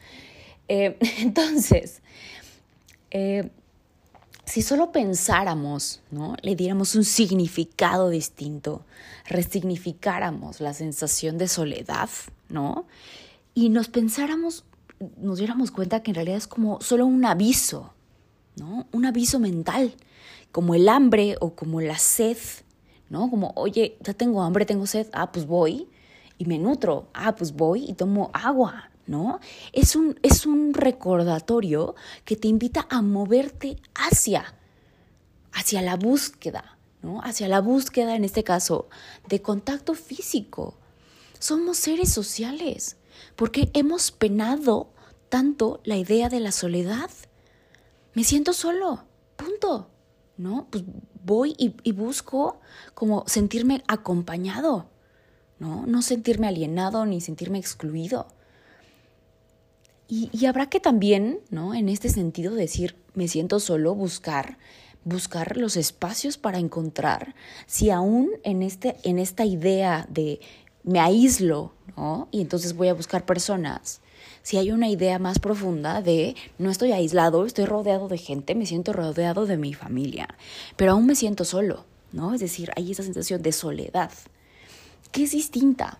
Eh, 0.68 0.96
entonces, 1.20 2.02
si 4.44 4.62
solo 4.62 4.92
pensáramos, 4.92 6.00
¿no? 6.11 6.37
le 6.42 6.54
diéramos 6.54 6.94
un 6.94 7.04
significado 7.04 8.11
distinto, 8.11 8.85
resignificáramos 9.26 10.61
la 10.61 10.75
sensación 10.75 11.38
de 11.38 11.49
soledad, 11.49 12.11
¿no? 12.49 12.87
y 13.54 13.70
nos 13.70 13.88
pensáramos, 13.88 14.64
nos 15.16 15.38
diéramos 15.38 15.70
cuenta 15.70 16.02
que 16.02 16.11
en 16.11 16.16
realidad 16.16 16.37
es 16.37 16.46
como 16.46 16.80
solo 16.82 17.06
un 17.06 17.25
aviso, 17.25 17.94
¿no? 18.56 18.86
Un 18.92 19.06
aviso 19.06 19.38
mental, 19.38 19.94
como 20.50 20.75
el 20.75 20.88
hambre 20.88 21.36
o 21.40 21.54
como 21.54 21.80
la 21.80 21.98
sed, 21.98 22.38
¿no? 23.08 23.30
Como, 23.30 23.52
oye, 23.54 23.98
ya 24.00 24.14
tengo 24.14 24.42
hambre, 24.42 24.66
tengo 24.66 24.86
sed, 24.86 25.06
ah, 25.12 25.30
pues 25.30 25.46
voy 25.46 25.88
y 26.38 26.46
me 26.46 26.58
nutro, 26.58 27.08
ah, 27.14 27.36
pues 27.36 27.54
voy 27.54 27.84
y 27.88 27.94
tomo 27.94 28.30
agua, 28.32 28.90
¿no? 29.06 29.40
Es 29.72 29.96
un, 29.96 30.18
es 30.22 30.46
un 30.46 30.75
recordatorio 30.75 31.94
que 32.25 32.36
te 32.36 32.48
invita 32.48 32.86
a 32.90 33.02
moverte 33.02 33.76
hacia, 33.94 34.54
hacia 35.52 35.82
la 35.82 35.96
búsqueda, 35.96 36.76
¿no? 37.02 37.20
Hacia 37.22 37.48
la 37.48 37.60
búsqueda, 37.60 38.16
en 38.16 38.25
este 38.25 38.44
caso, 38.44 38.88
de 39.28 39.42
contacto 39.42 39.94
físico. 39.94 40.75
Somos 41.38 41.76
seres 41.76 42.10
sociales, 42.12 42.96
porque 43.36 43.70
hemos 43.75 44.10
penado 44.10 44.88
tanto 45.28 45.80
la 45.84 45.96
idea 45.96 46.28
de 46.28 46.40
la 46.40 46.52
soledad 46.52 47.10
me 48.16 48.25
siento 48.25 48.54
solo, 48.54 49.04
punto, 49.37 49.90
¿no? 50.38 50.68
Pues 50.70 50.85
voy 51.23 51.54
y, 51.58 51.92
busco 51.92 52.61
como 52.94 53.25
sentirme 53.26 53.82
acompañado, 53.88 54.88
¿no? 55.58 55.85
No 55.87 56.00
sentirme 56.00 56.46
alienado 56.49 57.04
ni 57.04 57.20
sentirme 57.20 57.58
excluido. 57.58 58.28
Y, 60.08 60.30
y, 60.32 60.46
habrá 60.46 60.70
que 60.70 60.80
también, 60.80 61.40
¿no? 61.50 61.75
En 61.75 61.90
este 61.90 62.08
sentido, 62.08 62.54
decir, 62.54 62.96
me 63.12 63.28
siento 63.28 63.61
solo, 63.61 63.94
buscar, 63.94 64.56
buscar 65.04 65.58
los 65.58 65.76
espacios 65.76 66.38
para 66.38 66.58
encontrar, 66.58 67.35
si 67.66 67.90
aún 67.90 68.30
en, 68.44 68.62
este, 68.62 68.96
en 69.02 69.18
esta 69.18 69.44
idea 69.44 70.06
de 70.08 70.40
me 70.87 71.00
aíslo, 71.00 71.73
¿no? 71.97 72.28
Y 72.31 72.40
entonces 72.40 72.75
voy 72.75 72.88
a 72.88 72.95
buscar 72.95 73.26
personas 73.26 74.00
si 74.47 74.59
hay 74.59 74.71
una 74.71 74.88
idea 74.88 75.19
más 75.19 75.40
profunda 75.40 76.02
de 76.02 76.37
no 76.57 76.71
estoy 76.71 76.93
aislado, 76.93 77.47
estoy 77.47 77.64
rodeado 77.64 78.07
de 78.07 78.16
gente, 78.16 78.55
me 78.55 78.64
siento 78.64 78.93
rodeado 78.93 79.45
de 79.45 79.57
mi 79.57 79.75
familia, 79.75 80.28
pero 80.76 80.93
aún 80.93 81.05
me 81.05 81.16
siento 81.16 81.45
solo, 81.45 81.85
¿no? 82.12 82.33
Es 82.33 82.40
decir, 82.40 82.71
hay 82.76 82.93
esa 82.93 83.02
sensación 83.02 83.43
de 83.43 83.50
soledad, 83.50 84.12
que 85.11 85.25
es 85.25 85.33
distinta. 85.33 85.99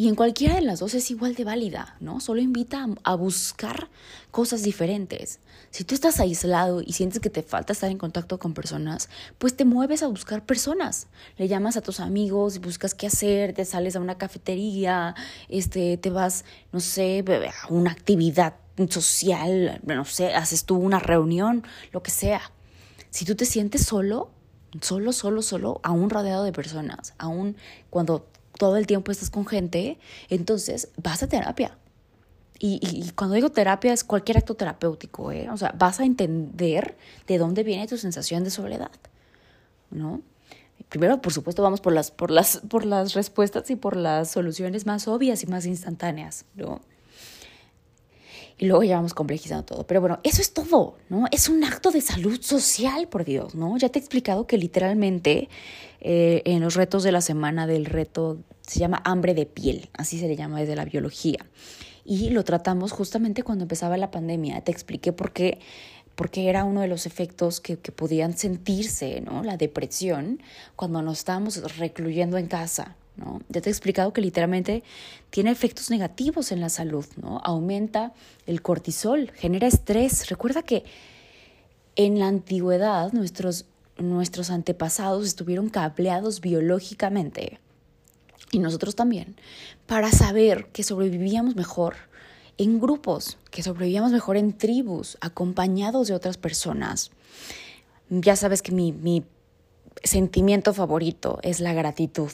Y 0.00 0.08
en 0.08 0.14
cualquiera 0.14 0.54
de 0.54 0.62
las 0.62 0.80
dos 0.80 0.94
es 0.94 1.10
igual 1.10 1.34
de 1.34 1.44
válida, 1.44 1.94
¿no? 2.00 2.20
Solo 2.20 2.40
invita 2.40 2.86
a, 3.04 3.14
buscar 3.16 3.90
cosas 4.30 4.62
diferentes. 4.62 5.40
Si 5.70 5.84
tú 5.84 5.94
estás 5.94 6.20
aislado 6.20 6.80
y 6.80 6.94
sientes 6.94 7.20
que 7.20 7.28
te 7.28 7.42
falta 7.42 7.74
estar 7.74 7.90
en 7.90 7.98
contacto 7.98 8.38
con 8.38 8.54
personas, 8.54 9.10
pues 9.36 9.54
te 9.54 9.66
mueves 9.66 10.02
a 10.02 10.06
buscar 10.06 10.46
personas. 10.46 11.08
Le 11.36 11.48
llamas 11.48 11.76
a 11.76 11.82
tus 11.82 12.00
amigos, 12.00 12.62
buscas 12.62 12.94
qué 12.94 13.08
hacer, 13.08 13.52
te 13.52 13.66
sales 13.66 13.94
a 13.94 14.00
una 14.00 14.16
cafetería, 14.16 15.14
este, 15.50 15.98
te 15.98 16.08
vas, 16.08 16.46
no 16.72 16.80
sé, 16.80 17.22
a 17.62 17.70
una 17.70 17.90
actividad 17.90 18.54
social, 18.88 19.82
no 19.84 20.06
sé, 20.06 20.32
haces 20.32 20.64
tú 20.64 20.76
una 20.76 20.98
reunión, 20.98 21.62
lo 21.92 22.02
que 22.02 22.10
sea. 22.10 22.40
Si 23.10 23.26
tú 23.26 23.34
te 23.34 23.44
sientes 23.44 23.84
solo, 23.84 24.30
solo, 24.80 25.12
solo, 25.12 25.42
solo, 25.42 25.78
aún 25.82 26.08
rodeado 26.08 26.44
de 26.44 26.52
personas, 26.52 27.12
aún 27.18 27.58
cuando 27.90 28.29
todo 28.60 28.76
el 28.76 28.86
tiempo 28.86 29.10
estás 29.10 29.30
con 29.30 29.46
gente, 29.46 29.98
entonces 30.28 30.90
vas 31.02 31.22
a 31.22 31.28
terapia. 31.28 31.78
Y, 32.62 33.10
cuando 33.16 33.36
digo 33.36 33.48
terapia 33.48 33.90
es 33.94 34.04
cualquier 34.04 34.36
acto 34.36 34.54
terapéutico, 34.54 35.32
¿eh? 35.32 35.48
O 35.48 35.56
sea, 35.56 35.74
vas 35.78 35.98
a 35.98 36.04
entender 36.04 36.94
de 37.26 37.38
dónde 37.38 37.62
viene 37.62 37.86
tu 37.86 37.96
sensación 37.96 38.44
de 38.44 38.50
soledad, 38.50 38.90
¿no? 39.90 40.20
Primero, 40.90 41.22
por 41.22 41.32
supuesto, 41.32 41.62
vamos 41.62 41.80
por 41.80 41.94
las, 41.94 42.10
por 42.10 42.30
las, 42.30 42.58
por 42.68 42.84
las 42.84 43.14
respuestas 43.14 43.70
y 43.70 43.76
por 43.76 43.96
las 43.96 44.30
soluciones 44.30 44.84
más 44.84 45.08
obvias 45.08 45.42
y 45.42 45.46
más 45.46 45.64
instantáneas, 45.64 46.44
¿no? 46.54 46.82
Y 48.60 48.66
luego 48.66 48.84
ya 48.84 48.96
vamos 48.96 49.14
complejizando 49.14 49.64
todo. 49.64 49.86
Pero 49.86 50.02
bueno, 50.02 50.20
eso 50.22 50.42
es 50.42 50.52
todo, 50.52 50.98
¿no? 51.08 51.24
Es 51.32 51.48
un 51.48 51.64
acto 51.64 51.90
de 51.90 52.02
salud 52.02 52.38
social, 52.42 53.08
por 53.08 53.24
Dios, 53.24 53.54
¿no? 53.54 53.78
Ya 53.78 53.88
te 53.88 53.98
he 53.98 54.02
explicado 54.02 54.46
que 54.46 54.58
literalmente 54.58 55.48
eh, 56.02 56.42
en 56.44 56.60
los 56.60 56.74
retos 56.74 57.02
de 57.02 57.10
la 57.10 57.22
semana 57.22 57.66
del 57.66 57.86
reto 57.86 58.36
se 58.60 58.78
llama 58.78 59.00
hambre 59.06 59.32
de 59.32 59.46
piel, 59.46 59.88
así 59.94 60.18
se 60.18 60.28
le 60.28 60.36
llama 60.36 60.60
desde 60.60 60.76
la 60.76 60.84
biología. 60.84 61.38
Y 62.04 62.28
lo 62.30 62.44
tratamos 62.44 62.92
justamente 62.92 63.42
cuando 63.42 63.64
empezaba 63.64 63.96
la 63.96 64.10
pandemia. 64.10 64.60
Te 64.60 64.72
expliqué 64.72 65.14
por 65.14 65.32
qué 65.32 65.58
porque 66.14 66.50
era 66.50 66.64
uno 66.64 66.82
de 66.82 66.88
los 66.88 67.06
efectos 67.06 67.60
que, 67.60 67.78
que 67.78 67.92
podían 67.92 68.36
sentirse, 68.36 69.22
¿no? 69.22 69.42
La 69.42 69.56
depresión, 69.56 70.42
cuando 70.76 71.00
nos 71.00 71.20
estábamos 71.20 71.78
recluyendo 71.78 72.36
en 72.36 72.46
casa. 72.46 72.94
Ya 73.48 73.60
te 73.60 73.68
he 73.68 73.72
explicado 73.72 74.12
que 74.12 74.20
literalmente 74.20 74.82
tiene 75.30 75.50
efectos 75.50 75.90
negativos 75.90 76.52
en 76.52 76.60
la 76.60 76.68
salud, 76.68 77.06
¿no? 77.20 77.40
Aumenta 77.44 78.12
el 78.46 78.62
cortisol, 78.62 79.30
genera 79.34 79.66
estrés. 79.66 80.28
Recuerda 80.28 80.62
que 80.62 80.84
en 81.96 82.18
la 82.18 82.28
antigüedad 82.28 83.12
nuestros, 83.12 83.66
nuestros 83.98 84.50
antepasados 84.50 85.26
estuvieron 85.26 85.68
cableados 85.68 86.40
biológicamente, 86.40 87.58
y 88.52 88.58
nosotros 88.58 88.96
también, 88.96 89.36
para 89.86 90.10
saber 90.10 90.66
que 90.72 90.82
sobrevivíamos 90.82 91.54
mejor 91.56 91.94
en 92.58 92.80
grupos, 92.80 93.38
que 93.50 93.62
sobrevivíamos 93.62 94.12
mejor 94.12 94.36
en 94.36 94.56
tribus, 94.56 95.18
acompañados 95.20 96.08
de 96.08 96.14
otras 96.14 96.36
personas. 96.36 97.10
Ya 98.08 98.34
sabes 98.34 98.60
que 98.60 98.72
mi, 98.72 98.92
mi 98.92 99.24
sentimiento 100.02 100.74
favorito 100.74 101.38
es 101.42 101.60
la 101.60 101.72
gratitud. 101.72 102.30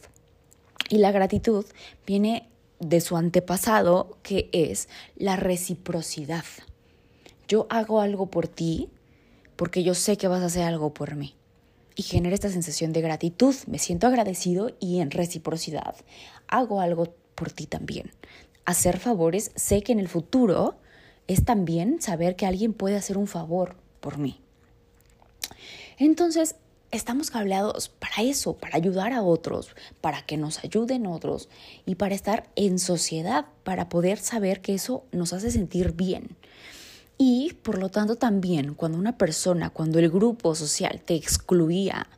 Y 0.88 0.99
la 0.99 1.12
gratitud 1.12 1.64
viene 2.07 2.49
de 2.78 3.00
su 3.00 3.16
antepasado, 3.16 4.19
que 4.23 4.49
es 4.52 4.88
la 5.16 5.37
reciprocidad. 5.37 6.45
Yo 7.49 7.66
hago 7.71 8.00
algo 8.00 8.26
por 8.26 8.49
ti 8.49 8.90
porque 9.57 9.83
yo 9.83 9.95
sé 9.95 10.16
que 10.16 10.28
vas 10.28 10.43
a 10.43 10.47
hacer 10.47 10.64
algo 10.64 10.93
por 10.93 11.16
mí. 11.16 11.35
Y 11.95 12.02
genera 12.02 12.35
esta 12.35 12.50
sensación 12.50 12.93
de 12.93 13.00
gratitud. 13.00 13.55
Me 13.66 13.78
siento 13.78 14.07
agradecido 14.07 14.76
y 14.81 15.00
en 15.00 15.11
reciprocidad 15.11 15.97
hago 16.49 16.81
algo 16.81 17.14
por 17.35 17.50
ti 17.50 17.66
también. 17.66 18.11
Hacer 18.64 18.99
favores, 18.99 19.52
sé 19.55 19.83
que 19.83 19.93
en 19.93 20.00
el 20.00 20.09
futuro 20.09 20.76
es 21.26 21.45
también 21.45 22.00
saber 22.02 22.37
que 22.37 22.47
alguien 22.47 22.73
puede 22.73 22.97
hacer 22.97 23.16
un 23.16 23.26
favor 23.26 23.76
por 24.00 24.19
mí. 24.19 24.40
Entonces, 25.99 26.57
estamos 26.90 27.31
cableados 27.31 27.88
para 27.88 28.23
eso, 28.23 28.57
para 28.57 28.76
ayudar 28.76 29.12
a 29.12 29.23
otros, 29.23 29.75
para 30.00 30.23
que 30.23 30.37
nos 30.37 30.62
ayuden 30.64 31.07
otros 31.07 31.49
y 31.85 31.97
para 31.97 32.14
estar 32.14 32.49
en 32.57 32.78
sociedad, 32.78 33.47
para 33.64 33.88
poder 33.88 34.19
saber 34.19 34.61
que 34.61 34.75
eso 34.75 35.05
nos 35.12 35.33
hace 35.33 35.50
sentir 35.50 35.93
bien. 35.93 36.37
Y 37.19 37.55
por 37.62 37.78
lo 37.78 37.88
tanto 37.88 38.16
también 38.16 38.75
cuando 38.75 38.99
una 38.99 39.16
persona, 39.16 39.71
cuando 39.71 39.99
el 39.99 40.11
grupo 40.11 40.55
social 40.55 41.00
te 41.05 41.14
excluía, 41.14 42.09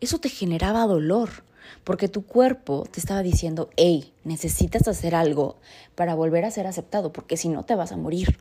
eso 0.00 0.18
te 0.18 0.28
generaba 0.28 0.86
dolor, 0.86 1.44
porque 1.84 2.08
tu 2.08 2.26
cuerpo 2.26 2.84
te 2.90 3.00
estaba 3.00 3.22
diciendo, 3.22 3.70
hey, 3.76 4.12
necesitas 4.24 4.86
hacer 4.88 5.14
algo 5.14 5.56
para 5.94 6.14
volver 6.14 6.44
a 6.44 6.50
ser 6.50 6.66
aceptado, 6.66 7.12
porque 7.12 7.36
si 7.36 7.48
no 7.48 7.64
te 7.64 7.74
vas 7.74 7.92
a 7.92 7.96
morir. 7.96 8.38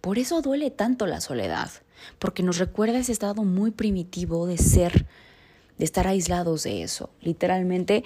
Por 0.00 0.18
eso 0.18 0.42
duele 0.42 0.70
tanto 0.70 1.06
la 1.06 1.20
soledad, 1.20 1.70
porque 2.18 2.42
nos 2.42 2.58
recuerda 2.58 2.98
ese 2.98 3.12
estado 3.12 3.44
muy 3.44 3.70
primitivo 3.70 4.46
de 4.46 4.58
ser, 4.58 5.06
de 5.78 5.84
estar 5.84 6.06
aislados 6.06 6.64
de 6.64 6.82
eso. 6.82 7.10
Literalmente, 7.20 8.04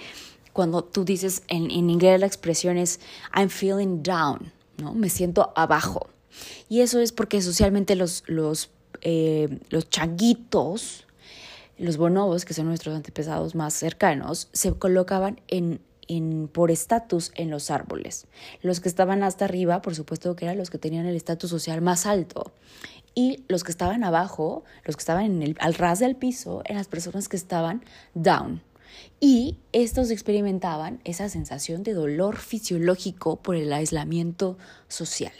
cuando 0.53 0.83
tú 0.83 1.05
dices 1.05 1.43
en, 1.47 1.71
en 1.71 1.89
inglés 1.89 2.19
la 2.19 2.27
expresión 2.27 2.77
es 2.77 2.99
I'm 3.35 3.49
feeling 3.49 4.03
down, 4.03 4.51
¿no? 4.77 4.93
Me 4.93 5.09
siento 5.09 5.53
abajo. 5.55 6.09
Y 6.69 6.81
eso 6.81 6.99
es 6.99 7.11
porque 7.11 7.41
socialmente 7.41 7.95
los, 7.95 8.23
los, 8.27 8.69
eh, 9.01 9.59
los 9.69 9.89
changuitos, 9.89 11.05
los 11.77 11.97
bonobos, 11.97 12.45
que 12.45 12.53
son 12.53 12.67
nuestros 12.67 12.95
antepasados 12.95 13.55
más 13.55 13.73
cercanos, 13.73 14.49
se 14.53 14.71
colocaban 14.73 15.41
en, 15.47 15.81
por 16.51 16.71
estatus 16.71 17.31
en 17.35 17.49
los 17.49 17.71
árboles. 17.71 18.27
Los 18.61 18.79
que 18.79 18.89
estaban 18.89 19.23
hasta 19.23 19.45
arriba, 19.45 19.81
por 19.81 19.95
supuesto 19.95 20.35
que 20.35 20.45
eran 20.45 20.57
los 20.57 20.69
que 20.69 20.77
tenían 20.77 21.05
el 21.05 21.15
estatus 21.15 21.49
social 21.49 21.81
más 21.81 22.05
alto. 22.05 22.51
Y 23.13 23.43
los 23.47 23.63
que 23.63 23.71
estaban 23.71 24.03
abajo, 24.03 24.63
los 24.85 24.95
que 24.95 25.01
estaban 25.01 25.41
el, 25.41 25.55
al 25.59 25.73
ras 25.73 25.99
del 25.99 26.15
piso, 26.15 26.61
eran 26.65 26.77
las 26.77 26.87
personas 26.87 27.27
que 27.27 27.37
estaban 27.37 27.83
down. 28.13 28.61
Y 29.19 29.57
estos 29.71 30.11
experimentaban 30.11 30.99
esa 31.03 31.29
sensación 31.29 31.83
de 31.83 31.93
dolor 31.93 32.37
fisiológico 32.37 33.37
por 33.37 33.55
el 33.55 33.71
aislamiento 33.71 34.57
social 34.87 35.33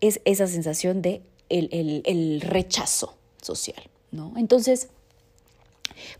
es 0.00 0.20
esa 0.24 0.46
sensación 0.46 1.02
de 1.02 1.22
el, 1.48 2.40
rechazo 2.40 3.16
social, 3.40 3.90
¿no? 4.10 4.34
Entonces, 4.36 4.88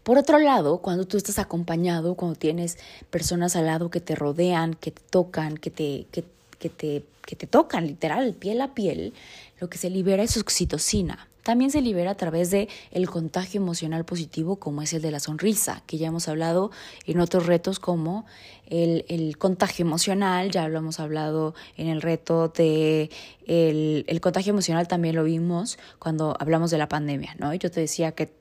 por 0.02 0.18
otro 0.18 0.38
lado, 0.38 0.78
cuando 0.78 1.06
tú 1.06 1.16
estás 1.16 1.38
acompañado, 1.38 2.14
cuando 2.14 2.38
tienes 2.38 2.78
personas 3.11 3.56
al 3.56 3.66
lado 3.66 3.91
que 3.91 4.00
te 4.00 4.15
rodean, 4.15 4.75
que 4.75 4.91
te 4.91 5.02
tocan, 5.10 5.56
que 5.56 5.71
te, 5.71 6.06
que, 6.10 6.25
que 6.58 6.69
te, 6.69 7.04
que 7.25 7.36
te 7.36 7.47
tocan 7.47 7.86
literal, 7.86 8.34
piel 8.34 8.60
a 8.60 8.75
piel, 8.75 9.12
lo 9.60 9.69
que 9.69 9.78
se 9.78 9.91
libera 9.91 10.23
es 10.23 10.36
oxitocina. 10.36 11.28
También 11.47 11.71
se 11.71 11.80
libera 11.80 12.10
a 12.10 12.17
través 12.17 12.50
de 12.50 12.69
el 12.91 13.08
contagio 13.08 13.60
emocional 13.60 14.04
positivo 14.04 14.56
como 14.56 14.82
es 14.82 14.93
el 14.95 15.00
de 15.00 15.12
la 15.12 15.21
sonrisa, 15.21 15.80
que 15.86 15.97
ya 15.97 16.08
hemos 16.08 16.26
hablado 16.26 16.73
en 17.06 17.21
otros 17.21 17.47
retos 17.47 17.78
como 17.78 18.26
el, 18.69 19.04
el 19.08 19.39
contagio 19.39 19.84
emocional, 19.84 20.50
ya 20.50 20.67
lo 20.67 20.78
hemos 20.78 20.99
hablado 20.99 21.54
en 21.76 21.86
el 21.86 22.02
reto 22.02 22.49
de 22.49 23.10
el, 23.47 24.04
el 24.08 24.21
contagio 24.21 24.50
emocional 24.50 24.89
también 24.89 25.15
lo 25.15 25.23
vimos 25.23 25.78
cuando 26.00 26.36
hablamos 26.41 26.73
de 26.73 26.78
la 26.78 26.89
pandemia, 26.89 27.36
¿no? 27.39 27.54
Yo 27.54 27.71
te 27.71 27.78
decía 27.78 28.10
que 28.10 28.32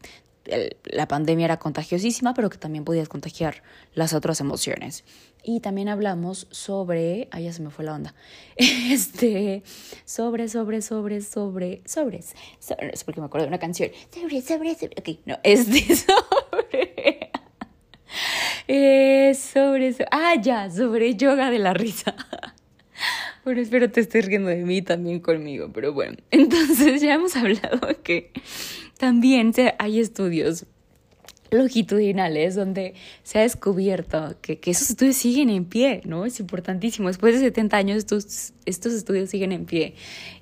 la 0.85 1.07
pandemia 1.07 1.45
era 1.45 1.57
contagiosísima, 1.57 2.33
pero 2.33 2.49
que 2.49 2.57
también 2.57 2.85
podías 2.85 3.09
contagiar 3.09 3.63
las 3.93 4.13
otras 4.13 4.41
emociones. 4.41 5.03
Y 5.43 5.59
también 5.59 5.89
hablamos 5.89 6.47
sobre, 6.51 7.27
ay, 7.31 7.45
ya 7.45 7.53
se 7.53 7.61
me 7.61 7.69
fue 7.69 7.85
la 7.85 7.93
onda, 7.93 8.15
este, 8.55 9.63
sobre, 10.03 10.49
sobre, 10.49 10.81
sobre, 10.81 11.21
sobre, 11.21 11.81
sobres, 11.85 12.35
sobre, 12.59 12.89
es 12.93 13.03
porque 13.03 13.21
me 13.21 13.27
acuerdo 13.27 13.45
de 13.45 13.49
una 13.49 13.59
canción, 13.59 13.91
sobre, 14.11 14.41
sobre, 14.41 14.75
sobre, 14.75 14.95
ok, 14.97 15.19
no, 15.25 15.37
este, 15.43 15.95
sobre, 15.95 17.31
eh, 18.67 19.35
sobre, 19.35 19.93
sobre, 19.93 20.07
ah, 20.11 20.35
ya, 20.41 20.71
sobre 20.71 21.15
yoga 21.15 21.51
de 21.51 21.59
la 21.59 21.73
risa. 21.73 22.15
Bueno, 23.45 23.61
espero 23.61 23.91
te 23.91 24.01
estés 24.01 24.25
riendo 24.25 24.49
de 24.49 24.65
mí 24.65 24.81
también 24.81 25.19
conmigo, 25.19 25.69
pero 25.71 25.93
bueno, 25.93 26.17
entonces 26.31 26.99
ya 26.99 27.13
hemos 27.13 27.35
hablado 27.35 27.79
que 28.01 28.31
también 28.97 29.53
hay 29.77 29.99
estudios 29.99 30.65
longitudinales 31.51 32.55
donde 32.55 32.95
se 33.21 33.37
ha 33.37 33.43
descubierto 33.43 34.35
que, 34.41 34.59
esos 34.65 34.89
estudios 34.89 35.15
siguen 35.15 35.51
en 35.51 35.65
pie, 35.65 36.01
¿no? 36.05 36.25
Es 36.25 36.39
importantísimo. 36.39 37.07
Después 37.07 37.35
de 37.35 37.41
70 37.41 37.77
años 37.77 37.97
estos, 37.99 38.53
estos 38.65 38.93
estudios 38.93 39.29
siguen 39.29 39.51
en 39.51 39.65
pie. 39.65 39.93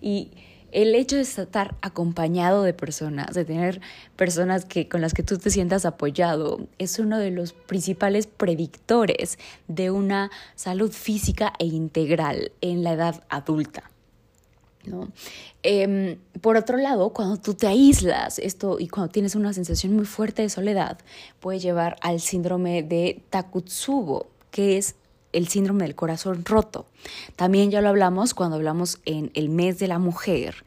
Y 0.01 0.31
el 0.73 0.95
hecho 0.95 1.15
de 1.15 1.21
estar 1.21 1.75
acompañado 1.81 2.63
de 2.63 2.73
personas, 2.73 3.33
de 3.33 3.45
tener 3.45 3.79
personas 4.15 4.65
que, 4.65 4.89
con 4.89 5.01
las 5.01 5.13
que 5.13 5.23
tú 5.23 5.37
te 5.37 5.49
sientas 5.49 5.85
apoyado, 5.85 6.67
es 6.79 6.99
uno 6.99 7.17
de 7.19 7.31
los 7.31 7.53
principales 7.53 8.27
predictores 8.27 9.37
de 9.67 9.91
una 9.91 10.31
salud 10.55 10.91
física 10.91 11.53
e 11.59 11.65
integral 11.65 12.51
en 12.61 12.83
la 12.83 12.93
edad 12.93 13.23
adulta. 13.29 13.89
Em, 15.61 16.17
por 16.41 16.57
otro 16.57 16.77
lado, 16.77 17.11
cuando 17.11 17.37
tú 17.37 17.53
te 17.53 17.67
aíslas 17.67 18.37
esto 18.39 18.79
y 18.79 18.89
cuando 18.89 19.11
tienes 19.11 19.35
una 19.35 19.53
sensación 19.53 19.95
muy 19.95 20.05
fuerte 20.05 20.41
de 20.41 20.49
soledad, 20.49 20.97
puede 21.39 21.59
llevar 21.59 21.95
al 22.01 22.19
síndrome 22.19 22.83
de 22.83 23.21
Takotsubo, 23.29 24.27
que 24.51 24.77
es 24.77 24.95
el 25.33 25.47
síndrome 25.47 25.83
del 25.83 25.95
corazón 25.95 26.45
roto. 26.45 26.85
También 27.35 27.71
ya 27.71 27.81
lo 27.81 27.89
hablamos 27.89 28.33
cuando 28.33 28.55
hablamos 28.55 28.99
en 29.05 29.31
el 29.33 29.49
mes 29.49 29.79
de 29.79 29.87
la 29.87 29.99
mujer 29.99 30.63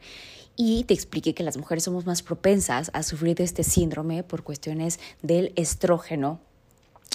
y 0.55 0.83
te 0.83 0.93
expliqué 0.93 1.33
que 1.33 1.43
las 1.43 1.57
mujeres 1.57 1.83
somos 1.83 2.05
más 2.05 2.21
propensas 2.21 2.91
a 2.93 3.03
sufrir 3.03 3.35
de 3.35 3.43
este 3.43 3.63
síndrome 3.63 4.23
por 4.23 4.43
cuestiones 4.43 4.99
del 5.21 5.53
estrógeno 5.55 6.39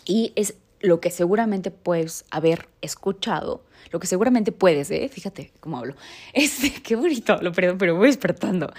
y 0.05 0.33
es 0.37 0.55
lo 0.83 1.01
que 1.01 1.11
seguramente 1.11 1.71
puedes 1.71 2.25
haber 2.31 2.69
escuchado, 2.81 3.65
lo 3.91 4.01
que 4.01 4.07
seguramente 4.07 4.53
puedes, 4.53 4.91
¿eh? 4.91 5.09
fíjate 5.09 5.53
cómo 5.61 5.79
hablo, 5.79 5.95
este, 6.33 6.73
qué 6.83 6.97
bonito 6.97 7.41
lo 7.41 7.53
perdón, 7.53 7.79
pero 7.79 7.97
voy 7.97 8.09
despertando. 8.09 8.73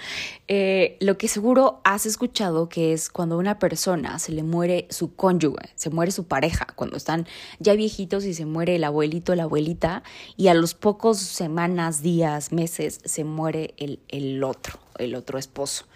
Eh, 0.46 0.96
lo 1.00 1.18
que 1.18 1.28
seguro 1.28 1.80
has 1.84 2.06
escuchado 2.06 2.68
que 2.68 2.92
es 2.92 3.08
cuando 3.08 3.36
a 3.36 3.38
una 3.38 3.58
persona 3.58 4.18
se 4.18 4.32
le 4.32 4.42
muere 4.42 4.86
su 4.90 5.14
cónyuge, 5.14 5.70
se 5.74 5.90
muere 5.90 6.12
su 6.12 6.26
pareja, 6.26 6.66
cuando 6.76 6.96
están 6.96 7.26
ya 7.58 7.74
viejitos 7.74 8.24
y 8.24 8.34
se 8.34 8.44
muere 8.44 8.76
el 8.76 8.84
abuelito, 8.84 9.34
la 9.34 9.44
abuelita, 9.44 10.02
y 10.36 10.48
a 10.48 10.54
los 10.54 10.74
pocos 10.74 11.18
semanas, 11.18 12.02
días, 12.02 12.52
meses 12.52 13.00
se 13.04 13.24
muere 13.24 13.74
el, 13.78 14.00
el 14.08 14.44
otro, 14.44 14.78
el 14.98 15.14
otro 15.14 15.38
esposo. 15.38 15.86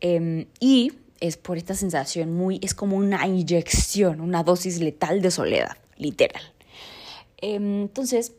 Em, 0.00 0.46
y 0.58 0.92
es 1.22 1.36
por 1.36 1.56
esta 1.56 1.74
sensación 1.74 2.32
muy, 2.32 2.58
es 2.62 2.74
como 2.74 2.96
una 2.96 3.26
inyección, 3.26 4.20
una 4.20 4.42
dosis 4.42 4.80
letal 4.80 5.22
de 5.22 5.30
soledad, 5.30 5.76
literal. 5.96 6.42
Em, 7.38 7.82
entonces, 7.82 8.32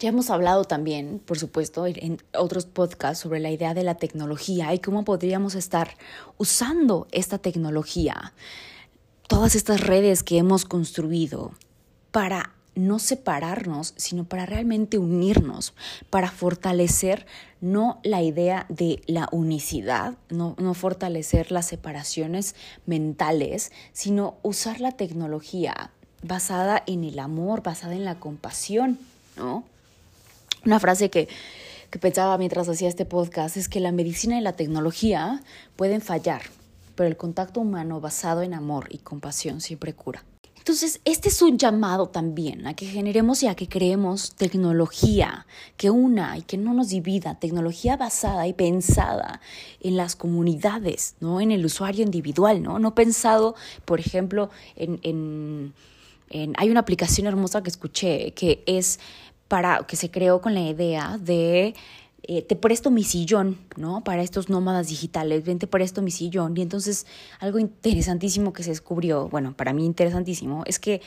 ya 0.00 0.08
hemos 0.08 0.30
hablado 0.30 0.64
también, 0.64 1.20
por 1.24 1.38
supuesto, 1.38 1.86
en 1.86 2.18
otros 2.36 2.66
podcasts 2.66 3.22
sobre 3.22 3.38
la 3.38 3.52
idea 3.52 3.72
de 3.72 3.84
la 3.84 3.94
tecnología 3.94 4.74
y 4.74 4.80
cómo 4.80 5.04
podríamos 5.04 5.54
estar 5.54 5.96
usando 6.38 7.06
esta 7.12 7.38
tecnología, 7.38 8.32
todas 9.28 9.54
estas 9.54 9.80
redes 9.80 10.24
que 10.24 10.38
hemos 10.38 10.64
construido 10.64 11.52
para 12.10 12.52
no 12.74 12.98
separarnos, 12.98 13.94
sino 13.96 14.24
para 14.24 14.46
realmente 14.46 14.98
unirnos, 14.98 15.74
para 16.10 16.30
fortalecer 16.30 17.26
no 17.60 18.00
la 18.02 18.22
idea 18.22 18.66
de 18.68 19.02
la 19.06 19.28
unicidad, 19.30 20.14
no, 20.30 20.56
no 20.58 20.74
fortalecer 20.74 21.52
las 21.52 21.66
separaciones 21.66 22.54
mentales, 22.86 23.72
sino 23.92 24.36
usar 24.42 24.80
la 24.80 24.92
tecnología 24.92 25.90
basada 26.22 26.82
en 26.86 27.04
el 27.04 27.18
amor, 27.18 27.62
basada 27.62 27.94
en 27.94 28.04
la 28.04 28.16
compasión, 28.16 28.98
¿no? 29.36 29.64
Una 30.64 30.78
frase 30.78 31.10
que, 31.10 31.28
que 31.90 31.98
pensaba 31.98 32.38
mientras 32.38 32.68
hacía 32.68 32.88
este 32.88 33.04
podcast 33.04 33.56
es 33.56 33.68
que 33.68 33.80
la 33.80 33.92
medicina 33.92 34.38
y 34.38 34.40
la 34.40 34.52
tecnología 34.54 35.42
pueden 35.76 36.00
fallar, 36.00 36.42
pero 36.94 37.08
el 37.08 37.16
contacto 37.16 37.60
humano 37.60 38.00
basado 38.00 38.42
en 38.42 38.54
amor 38.54 38.86
y 38.90 38.98
compasión 38.98 39.60
siempre 39.60 39.92
cura. 39.92 40.24
Entonces, 40.62 41.00
este 41.04 41.28
es 41.28 41.42
un 41.42 41.58
llamado 41.58 42.06
también 42.06 42.68
a 42.68 42.74
que 42.74 42.86
generemos 42.86 43.42
y 43.42 43.48
a 43.48 43.56
que 43.56 43.68
creemos 43.68 44.30
tecnología 44.36 45.44
que 45.76 45.90
una 45.90 46.38
y 46.38 46.42
que 46.42 46.56
no 46.56 46.72
nos 46.72 46.90
divida, 46.90 47.34
tecnología 47.40 47.96
basada 47.96 48.46
y 48.46 48.52
pensada 48.52 49.40
en 49.80 49.96
las 49.96 50.14
comunidades, 50.14 51.16
no 51.18 51.40
en 51.40 51.50
el 51.50 51.64
usuario 51.64 52.04
individual, 52.04 52.62
no, 52.62 52.78
no 52.78 52.94
pensado, 52.94 53.56
por 53.84 53.98
ejemplo, 53.98 54.50
en, 54.76 55.00
en, 55.02 55.74
en 56.30 56.52
hay 56.56 56.70
una 56.70 56.78
aplicación 56.78 57.26
hermosa 57.26 57.64
que 57.64 57.70
escuché 57.70 58.30
que 58.30 58.62
es 58.66 59.00
para 59.48 59.84
que 59.84 59.96
se 59.96 60.12
creó 60.12 60.40
con 60.40 60.54
la 60.54 60.60
idea 60.60 61.18
de 61.20 61.74
eh, 62.24 62.42
te 62.42 62.54
presto 62.54 62.90
mi 62.90 63.02
sillón, 63.02 63.58
¿no? 63.76 64.04
Para 64.04 64.22
estos 64.22 64.48
nómadas 64.48 64.88
digitales, 64.88 65.44
ven, 65.44 65.58
te 65.58 65.66
presto 65.66 66.02
mi 66.02 66.10
sillón. 66.10 66.56
Y 66.56 66.62
entonces 66.62 67.06
algo 67.40 67.58
interesantísimo 67.58 68.52
que 68.52 68.62
se 68.62 68.70
descubrió, 68.70 69.28
bueno, 69.28 69.56
para 69.56 69.72
mí 69.72 69.84
interesantísimo, 69.84 70.62
es 70.66 70.78
que 70.78 71.02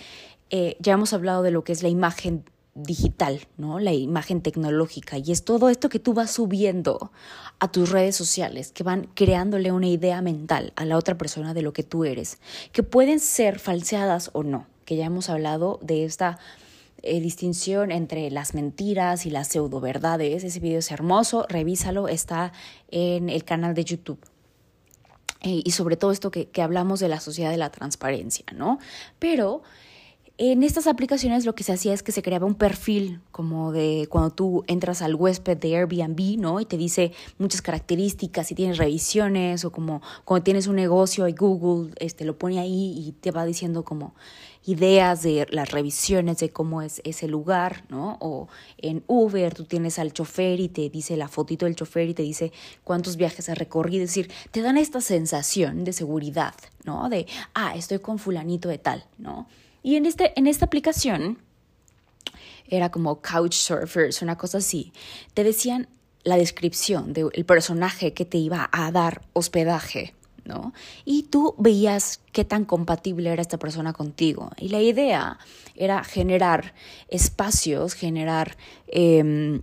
eh, 0.49 0.75
ya 0.79 0.93
hemos 0.93 1.13
hablado 1.13 1.41
de 1.41 1.51
lo 1.51 1.63
que 1.63 1.71
es 1.71 1.83
la 1.83 1.89
imagen 1.89 2.43
digital, 2.75 3.39
¿no? 3.57 3.79
La 3.79 3.93
imagen 3.93 4.41
tecnológica. 4.41 5.17
Y 5.17 5.31
es 5.31 5.45
todo 5.45 5.69
esto 5.69 5.87
que 5.87 5.99
tú 5.99 6.13
vas 6.13 6.31
subiendo 6.31 7.11
a 7.59 7.71
tus 7.71 7.89
redes 7.89 8.17
sociales, 8.17 8.73
que 8.73 8.83
van 8.83 9.07
creándole 9.15 9.71
una 9.71 9.87
idea 9.87 10.21
mental 10.21 10.73
a 10.75 10.83
la 10.83 10.97
otra 10.97 11.17
persona 11.17 11.53
de 11.53 11.61
lo 11.61 11.71
que 11.71 11.83
tú 11.83 12.03
eres, 12.03 12.39
que 12.73 12.83
pueden 12.83 13.21
ser 13.21 13.59
falseadas 13.59 14.29
o 14.33 14.43
no, 14.43 14.67
que 14.83 14.97
ya 14.97 15.05
hemos 15.05 15.29
hablado 15.29 15.79
de 15.81 16.03
esta 16.03 16.37
eh, 17.01 17.19
distinción 17.19 17.91
entre 17.91 18.29
las 18.31 18.53
mentiras 18.53 19.25
y 19.25 19.29
las 19.29 19.47
pseudo 19.47 19.79
verdades. 19.79 20.43
Ese 20.43 20.59
video 20.59 20.79
es 20.79 20.91
hermoso, 20.91 21.45
revísalo, 21.49 22.07
está 22.07 22.51
en 22.89 23.29
el 23.29 23.43
canal 23.43 23.73
de 23.73 23.83
YouTube. 23.83 24.19
Eh, 25.41 25.61
y 25.63 25.71
sobre 25.71 25.97
todo 25.97 26.11
esto 26.11 26.31
que, 26.31 26.47
que 26.47 26.61
hablamos 26.61 26.99
de 26.99 27.09
la 27.09 27.19
sociedad 27.19 27.51
de 27.51 27.57
la 27.57 27.69
transparencia, 27.69 28.45
¿no? 28.53 28.79
Pero 29.19 29.61
en 30.37 30.63
estas 30.63 30.87
aplicaciones 30.87 31.45
lo 31.45 31.55
que 31.55 31.63
se 31.63 31.71
hacía 31.71 31.93
es 31.93 32.03
que 32.03 32.11
se 32.11 32.21
creaba 32.21 32.45
un 32.45 32.55
perfil 32.55 33.21
como 33.31 33.71
de 33.71 34.07
cuando 34.09 34.31
tú 34.31 34.63
entras 34.67 35.01
al 35.01 35.15
huésped 35.15 35.57
de 35.57 35.77
Airbnb, 35.77 36.37
¿no? 36.37 36.59
Y 36.59 36.65
te 36.65 36.77
dice 36.77 37.13
muchas 37.37 37.61
características, 37.61 38.47
si 38.47 38.55
tienes 38.55 38.77
revisiones 38.77 39.63
o 39.63 39.71
como 39.71 40.01
cuando 40.25 40.43
tienes 40.43 40.67
un 40.67 40.75
negocio 40.75 41.27
y 41.29 41.33
Google 41.33 41.93
este, 41.99 42.25
lo 42.25 42.37
pone 42.37 42.59
ahí 42.59 42.93
y 42.97 43.13
te 43.13 43.31
va 43.31 43.45
diciendo 43.45 43.85
como 43.85 44.13
ideas 44.65 45.21
de 45.21 45.47
las 45.51 45.71
revisiones 45.71 46.39
de 46.39 46.49
cómo 46.49 46.81
es 46.81 46.99
ese 47.05 47.29
lugar, 47.29 47.85
¿no? 47.87 48.17
O 48.19 48.49
en 48.77 49.03
Uber 49.07 49.53
tú 49.53 49.63
tienes 49.63 49.99
al 49.99 50.11
chofer 50.11 50.59
y 50.59 50.67
te 50.67 50.89
dice 50.89 51.15
la 51.15 51.29
fotito 51.29 51.65
del 51.65 51.75
chofer 51.75 52.09
y 52.09 52.13
te 52.13 52.23
dice 52.23 52.51
cuántos 52.83 53.15
viajes 53.15 53.47
ha 53.47 53.55
recorrido, 53.55 54.03
es 54.03 54.09
decir, 54.09 54.31
te 54.51 54.61
dan 54.61 54.77
esta 54.77 54.99
sensación 54.99 55.85
de 55.85 55.93
seguridad, 55.93 56.55
¿no? 56.83 57.07
De, 57.09 57.25
ah, 57.53 57.73
estoy 57.75 57.99
con 57.99 58.19
fulanito 58.19 58.67
de 58.67 58.79
tal, 58.79 59.05
¿no? 59.17 59.47
Y 59.85 59.97
en, 59.97 60.07
este, 60.07 60.33
en 60.35 60.47
esta 60.47 60.65
aplicación, 60.65 61.37
era 62.67 62.89
como 62.89 63.21
Couchsurfers, 63.21 64.23
una 64.23 64.35
cosa 64.35 64.57
así, 64.57 64.91
te 65.35 65.43
decían 65.43 65.87
la 66.23 66.37
descripción 66.37 67.13
del 67.13 67.45
personaje 67.45 68.11
que 68.11 68.25
te 68.25 68.39
iba 68.39 68.67
a 68.71 68.91
dar 68.91 69.21
hospedaje, 69.33 70.15
¿no? 70.43 70.73
Y 71.05 71.27
tú 71.29 71.53
veías 71.59 72.19
qué 72.31 72.43
tan 72.43 72.65
compatible 72.65 73.31
era 73.31 73.43
esta 73.43 73.59
persona 73.59 73.93
contigo. 73.93 74.49
Y 74.57 74.69
la 74.69 74.81
idea 74.81 75.37
era 75.75 76.03
generar 76.03 76.73
espacios, 77.07 77.93
generar... 77.93 78.57
Em, 78.87 79.61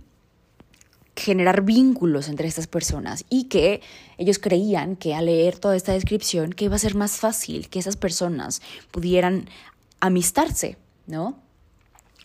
generar 1.15 1.61
vínculos 1.61 2.27
entre 2.27 2.47
estas 2.47 2.65
personas 2.65 3.23
y 3.29 3.43
que 3.43 3.81
ellos 4.17 4.39
creían 4.39 4.95
que 4.95 5.13
al 5.13 5.27
leer 5.27 5.59
toda 5.59 5.75
esta 5.75 5.93
descripción 5.93 6.53
que 6.53 6.65
iba 6.65 6.75
a 6.75 6.79
ser 6.79 6.95
más 6.95 7.17
fácil 7.17 7.69
que 7.69 7.77
esas 7.77 7.97
personas 7.97 8.63
pudieran 8.89 9.47
amistarse, 10.03 10.77
¿no? 11.07 11.39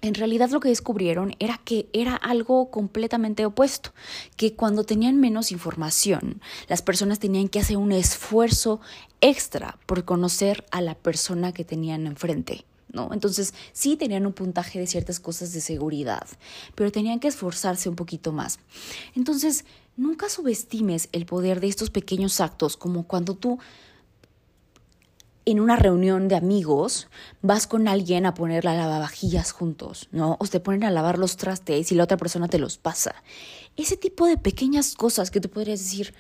En 0.00 0.14
realidad 0.14 0.50
lo 0.50 0.58
que 0.58 0.68
descubrieron 0.68 1.34
era 1.38 1.60
que 1.64 1.88
era 1.92 2.16
algo 2.16 2.70
completamente 2.70 3.46
opuesto, 3.46 3.92
que 4.36 4.54
cuando 4.54 4.82
tenían 4.84 5.20
menos 5.20 5.52
información, 5.52 6.40
las 6.68 6.82
personas 6.82 7.20
tenían 7.20 7.48
que 7.48 7.60
hacer 7.60 7.76
un 7.76 7.92
esfuerzo 7.92 8.80
extra 9.20 9.78
por 9.86 10.04
conocer 10.04 10.64
a 10.72 10.80
la 10.80 10.96
persona 10.96 11.52
que 11.52 11.64
tenían 11.64 12.06
enfrente. 12.06 12.64
¿No? 12.90 13.12
Entonces 13.12 13.52
sí 13.72 13.96
tenían 13.96 14.24
un 14.24 14.32
puntaje 14.32 14.78
de 14.78 14.86
ciertas 14.86 15.20
cosas 15.20 15.52
de 15.52 15.60
seguridad, 15.60 16.26
pero 16.74 16.90
tenían 16.90 17.20
que 17.20 17.28
esforzarse 17.28 17.90
un 17.90 17.96
poquito 17.96 18.32
más. 18.32 18.60
Entonces, 19.14 19.66
nunca 19.98 20.30
subestimes 20.30 21.10
el 21.12 21.26
poder 21.26 21.60
de 21.60 21.68
estos 21.68 21.90
pequeños 21.90 22.40
actos, 22.40 22.78
como 22.78 23.06
cuando 23.06 23.34
tú 23.34 23.58
en 25.50 25.60
una 25.60 25.76
reunión 25.76 26.28
de 26.28 26.36
amigos 26.36 27.08
vas 27.40 27.66
con 27.66 27.88
alguien 27.88 28.26
a 28.26 28.34
poner 28.34 28.64
la 28.64 28.74
lavavajillas 28.74 29.52
juntos, 29.52 30.08
¿no? 30.12 30.36
O 30.40 30.46
te 30.46 30.60
ponen 30.60 30.84
a 30.84 30.90
lavar 30.90 31.18
los 31.18 31.38
trastes 31.38 31.90
y 31.90 31.94
la 31.94 32.04
otra 32.04 32.18
persona 32.18 32.48
te 32.48 32.58
los 32.58 32.76
pasa. 32.76 33.14
Ese 33.74 33.96
tipo 33.96 34.26
de 34.26 34.36
pequeñas 34.36 34.94
cosas 34.94 35.30
que 35.30 35.40
tú 35.40 35.48
podrías 35.48 35.78
decir 35.78 36.12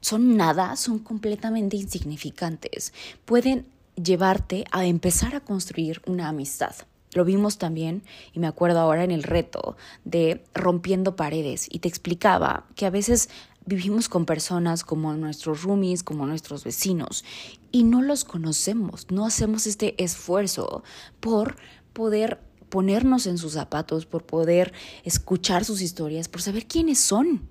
son 0.00 0.36
nada, 0.36 0.76
son 0.76 1.00
completamente 1.00 1.76
insignificantes. 1.76 2.92
Pueden 3.24 3.66
llevarte 3.96 4.64
a 4.70 4.84
empezar 4.84 5.34
a 5.34 5.40
construir 5.40 6.00
una 6.06 6.28
amistad. 6.28 6.76
Lo 7.14 7.24
vimos 7.24 7.58
también, 7.58 8.02
y 8.32 8.38
me 8.38 8.46
acuerdo 8.46 8.78
ahora 8.78 9.02
en 9.02 9.10
el 9.10 9.24
reto 9.24 9.76
de 10.04 10.44
rompiendo 10.54 11.16
paredes, 11.16 11.66
y 11.68 11.80
te 11.80 11.88
explicaba 11.88 12.66
que 12.76 12.86
a 12.86 12.90
veces 12.90 13.28
vivimos 13.68 14.08
con 14.08 14.24
personas 14.24 14.82
como 14.82 15.14
nuestros 15.14 15.62
roomies, 15.62 16.02
como 16.02 16.26
nuestros 16.26 16.64
vecinos, 16.64 17.24
y 17.70 17.84
no 17.84 18.02
los 18.02 18.24
conocemos, 18.24 19.06
no 19.10 19.26
hacemos 19.26 19.66
este 19.66 20.02
esfuerzo 20.02 20.82
por 21.20 21.56
poder 21.92 22.40
ponernos 22.70 23.26
en 23.26 23.38
sus 23.38 23.52
zapatos, 23.52 24.06
por 24.06 24.24
poder 24.24 24.72
escuchar 25.04 25.64
sus 25.64 25.82
historias, 25.82 26.28
por 26.28 26.42
saber 26.42 26.66
quiénes 26.66 26.98
son. 26.98 27.48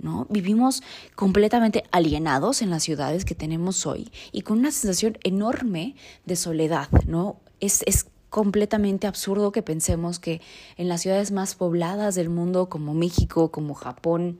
¿No? 0.00 0.28
Vivimos 0.30 0.84
completamente 1.16 1.82
alienados 1.90 2.62
en 2.62 2.70
las 2.70 2.84
ciudades 2.84 3.24
que 3.24 3.34
tenemos 3.34 3.84
hoy 3.84 4.12
y 4.30 4.42
con 4.42 4.60
una 4.60 4.70
sensación 4.70 5.18
enorme 5.24 5.96
de 6.24 6.36
soledad, 6.36 6.88
¿no? 7.08 7.40
Es, 7.58 7.82
es 7.84 8.06
completamente 8.30 9.08
absurdo 9.08 9.50
que 9.50 9.62
pensemos 9.62 10.20
que 10.20 10.40
en 10.76 10.86
las 10.86 11.00
ciudades 11.02 11.32
más 11.32 11.56
pobladas 11.56 12.14
del 12.14 12.28
mundo, 12.28 12.68
como 12.68 12.94
México, 12.94 13.50
como 13.50 13.74
Japón, 13.74 14.38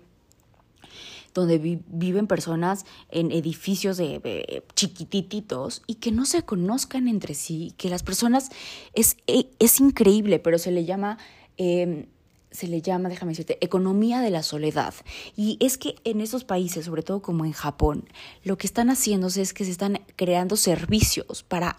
donde 1.35 1.83
viven 1.89 2.27
personas 2.27 2.85
en 3.11 3.33
edificios 3.33 3.97
de, 3.97 4.65
chiquititos 4.75 5.83
y 5.87 5.97
que 5.97 6.13
no 6.13 6.25
se 6.25 6.43
conozcan 6.43 7.09
entre 7.09 7.35
sí, 7.35 7.75
que 7.77 7.91
las 7.91 8.03
personas 8.03 8.51
es, 8.95 9.17
e, 9.27 9.49
es 9.59 9.81
increíble, 9.81 10.39
pero 10.39 10.59
se 10.59 10.71
le 10.71 10.85
llama... 10.85 11.19
Em, 11.57 12.07
se 12.51 12.67
le 12.67 12.81
llama, 12.81 13.09
déjame 13.09 13.33
decirte, 13.33 13.59
economía 13.61 14.21
de 14.21 14.31
la 14.31 14.43
soledad. 14.43 14.95
Y 15.37 15.59
es 15.61 15.77
que 15.79 15.97
en 16.05 16.21
esos 16.21 16.45
países, 16.45 16.87
sobre 16.87 17.03
todo 17.03 17.21
como 17.21 17.45
en 17.45 17.53
Japón, 17.53 18.09
lo 18.43 18.57
que 18.57 18.67
están 18.67 18.89
haciéndose 18.89 19.43
es 19.43 19.53
que 19.53 19.65
se 19.65 19.71
están 19.71 20.01
creando 20.17 20.57
servicios 20.57 21.43
para, 21.43 21.77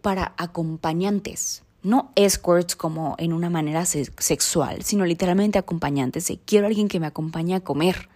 para 0.00 0.34
acompañantes. 0.38 1.64
No 1.82 2.12
escorts 2.14 2.76
como 2.76 3.16
en 3.18 3.32
una 3.32 3.50
manera 3.50 3.84
sexual, 3.84 4.82
sino 4.84 5.04
literalmente 5.04 5.58
acompañantes. 5.58 6.32
Quiero 6.44 6.66
alguien 6.66 6.88
que 6.88 7.00
me 7.00 7.06
acompañe 7.06 7.54
a 7.56 7.60
comer. 7.60 8.08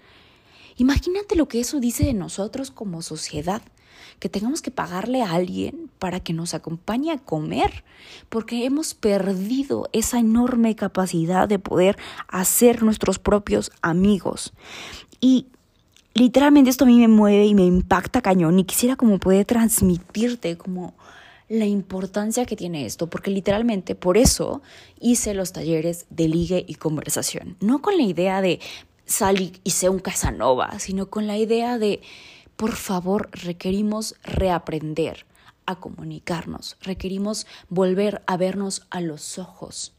Imagínate 0.76 1.36
lo 1.36 1.48
que 1.48 1.60
eso 1.60 1.80
dice 1.80 2.04
de 2.04 2.14
nosotros 2.14 2.70
como 2.70 3.02
sociedad, 3.02 3.62
que 4.18 4.28
tengamos 4.28 4.62
que 4.62 4.70
pagarle 4.70 5.22
a 5.22 5.32
alguien 5.32 5.90
para 5.98 6.20
que 6.20 6.32
nos 6.32 6.54
acompañe 6.54 7.12
a 7.12 7.18
comer, 7.18 7.84
porque 8.28 8.64
hemos 8.64 8.94
perdido 8.94 9.88
esa 9.92 10.18
enorme 10.18 10.74
capacidad 10.74 11.48
de 11.48 11.58
poder 11.58 11.96
hacer 12.28 12.82
nuestros 12.82 13.18
propios 13.18 13.72
amigos. 13.82 14.52
Y 15.20 15.46
literalmente 16.14 16.70
esto 16.70 16.84
a 16.84 16.88
mí 16.88 16.98
me 16.98 17.08
mueve 17.08 17.46
y 17.46 17.54
me 17.54 17.64
impacta 17.64 18.22
cañón 18.22 18.58
y 18.58 18.64
quisiera 18.64 18.96
como 18.96 19.18
poder 19.18 19.44
transmitirte 19.44 20.56
como 20.56 20.94
la 21.48 21.66
importancia 21.66 22.44
que 22.44 22.56
tiene 22.56 22.86
esto, 22.86 23.08
porque 23.08 23.30
literalmente 23.30 23.94
por 23.94 24.16
eso 24.16 24.62
hice 24.98 25.32
los 25.34 25.52
talleres 25.52 26.06
de 26.10 26.28
ligue 26.28 26.64
y 26.66 26.74
conversación, 26.74 27.56
no 27.60 27.82
con 27.82 27.96
la 27.96 28.02
idea 28.02 28.40
de 28.40 28.58
sal 29.06 29.52
y, 29.62 29.70
sea 29.70 29.90
un 29.90 30.00
Casanova, 30.00 30.78
sino 30.78 31.08
con 31.08 31.26
la 31.26 31.38
idea 31.38 31.78
de, 31.78 32.02
por 32.56 32.72
favor, 32.72 33.30
requerimos 33.32 34.16
reaprender 34.22 35.24
a 35.64 35.76
comunicarnos, 35.76 36.76
requerimos 36.80 37.46
volver 37.68 38.22
a 38.26 38.36
vernos 38.36 38.86
a 38.90 39.00
los 39.00 39.38
ojos. 39.38 39.94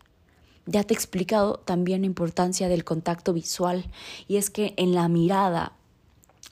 Ya 0.65 0.83
te 0.83 0.93
he 0.93 0.97
explicado 0.97 1.59
también 1.59 2.01
la 2.01 2.07
importancia 2.07 2.67
del 2.67 2.83
contacto 2.83 3.33
visual 3.33 3.89
y 4.27 4.35
es 4.35 4.49
que 4.49 4.73
en 4.77 4.93
la 4.93 5.07
mirada 5.07 5.73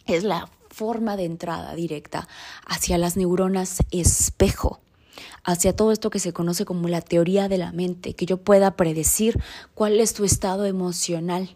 es 0.08 0.24
la 0.24 0.50
forma 0.70 1.18
de 1.18 1.26
entrada 1.26 1.76
directa 1.76 2.28
hacia 2.66 2.98
las 2.98 3.18
neuronas 3.18 3.80
espejo, 3.92 4.80
hacia 5.44 5.76
todo 5.76 5.92
esto 5.92 6.10
que 6.10 6.20
se 6.20 6.34
conoce 6.34 6.66
como 6.66 6.88
la 6.88 7.02
teoría 7.02 7.50
de 7.50 7.58
la 7.58 7.72
mente, 7.72 8.14
que 8.14 8.26
yo 8.26 8.38
pueda 8.38 8.76
predecir 8.76 9.42
cuál 9.74 10.00
es 10.00 10.14
tu 10.14 10.24
estado 10.24 10.66
emocional 10.66 11.56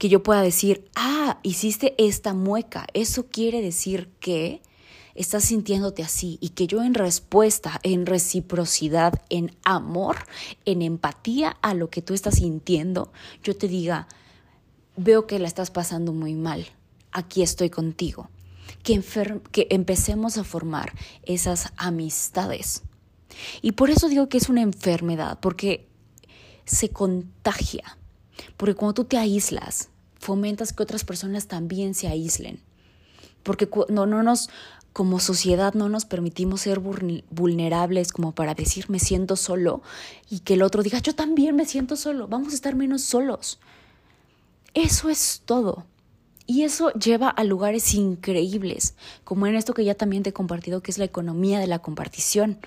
que 0.00 0.08
yo 0.08 0.22
pueda 0.22 0.40
decir, 0.40 0.90
ah, 0.96 1.40
hiciste 1.42 1.94
esta 1.98 2.32
mueca, 2.32 2.86
eso 2.94 3.26
quiere 3.26 3.60
decir 3.60 4.08
que 4.18 4.62
estás 5.14 5.44
sintiéndote 5.44 6.02
así 6.02 6.38
y 6.40 6.48
que 6.48 6.66
yo 6.66 6.82
en 6.82 6.94
respuesta, 6.94 7.78
en 7.82 8.06
reciprocidad, 8.06 9.20
en 9.28 9.54
amor, 9.62 10.16
en 10.64 10.80
empatía 10.80 11.50
a 11.60 11.74
lo 11.74 11.90
que 11.90 12.00
tú 12.00 12.14
estás 12.14 12.36
sintiendo, 12.36 13.12
yo 13.42 13.54
te 13.54 13.68
diga, 13.68 14.08
veo 14.96 15.26
que 15.26 15.38
la 15.38 15.48
estás 15.48 15.70
pasando 15.70 16.14
muy 16.14 16.34
mal, 16.34 16.66
aquí 17.12 17.42
estoy 17.42 17.68
contigo. 17.68 18.30
Que, 18.82 19.02
que 19.52 19.66
empecemos 19.68 20.38
a 20.38 20.44
formar 20.44 20.94
esas 21.24 21.74
amistades. 21.76 22.84
Y 23.60 23.72
por 23.72 23.90
eso 23.90 24.08
digo 24.08 24.30
que 24.30 24.38
es 24.38 24.48
una 24.48 24.62
enfermedad, 24.62 25.40
porque 25.40 25.90
se 26.64 26.88
contagia. 26.88 27.98
Porque 28.56 28.74
cuando 28.74 28.94
tú 28.94 29.04
te 29.04 29.18
aíslas, 29.18 29.89
fomentas 30.20 30.72
que 30.72 30.82
otras 30.82 31.02
personas 31.02 31.48
también 31.48 31.94
se 31.94 32.06
aíslen. 32.06 32.60
Porque 33.42 33.68
no, 33.88 34.06
no 34.06 34.22
nos, 34.22 34.50
como 34.92 35.18
sociedad 35.18 35.74
no 35.74 35.88
nos 35.88 36.04
permitimos 36.04 36.60
ser 36.60 36.78
vulnerables 36.78 38.12
como 38.12 38.32
para 38.32 38.54
decir 38.54 38.90
me 38.90 38.98
siento 38.98 39.34
solo 39.34 39.82
y 40.28 40.40
que 40.40 40.54
el 40.54 40.62
otro 40.62 40.82
diga 40.82 40.98
yo 40.98 41.14
también 41.14 41.56
me 41.56 41.64
siento 41.64 41.96
solo, 41.96 42.28
vamos 42.28 42.52
a 42.52 42.56
estar 42.56 42.76
menos 42.76 43.02
solos. 43.02 43.58
Eso 44.74 45.08
es 45.08 45.42
todo. 45.44 45.86
Y 46.46 46.64
eso 46.64 46.92
lleva 46.94 47.28
a 47.28 47.44
lugares 47.44 47.94
increíbles, 47.94 48.96
como 49.22 49.46
en 49.46 49.54
esto 49.54 49.72
que 49.72 49.84
ya 49.84 49.94
también 49.94 50.24
te 50.24 50.30
he 50.30 50.32
compartido, 50.32 50.82
que 50.82 50.90
es 50.90 50.98
la 50.98 51.04
economía 51.04 51.60
de 51.60 51.68
la 51.68 51.78
compartición. 51.78 52.58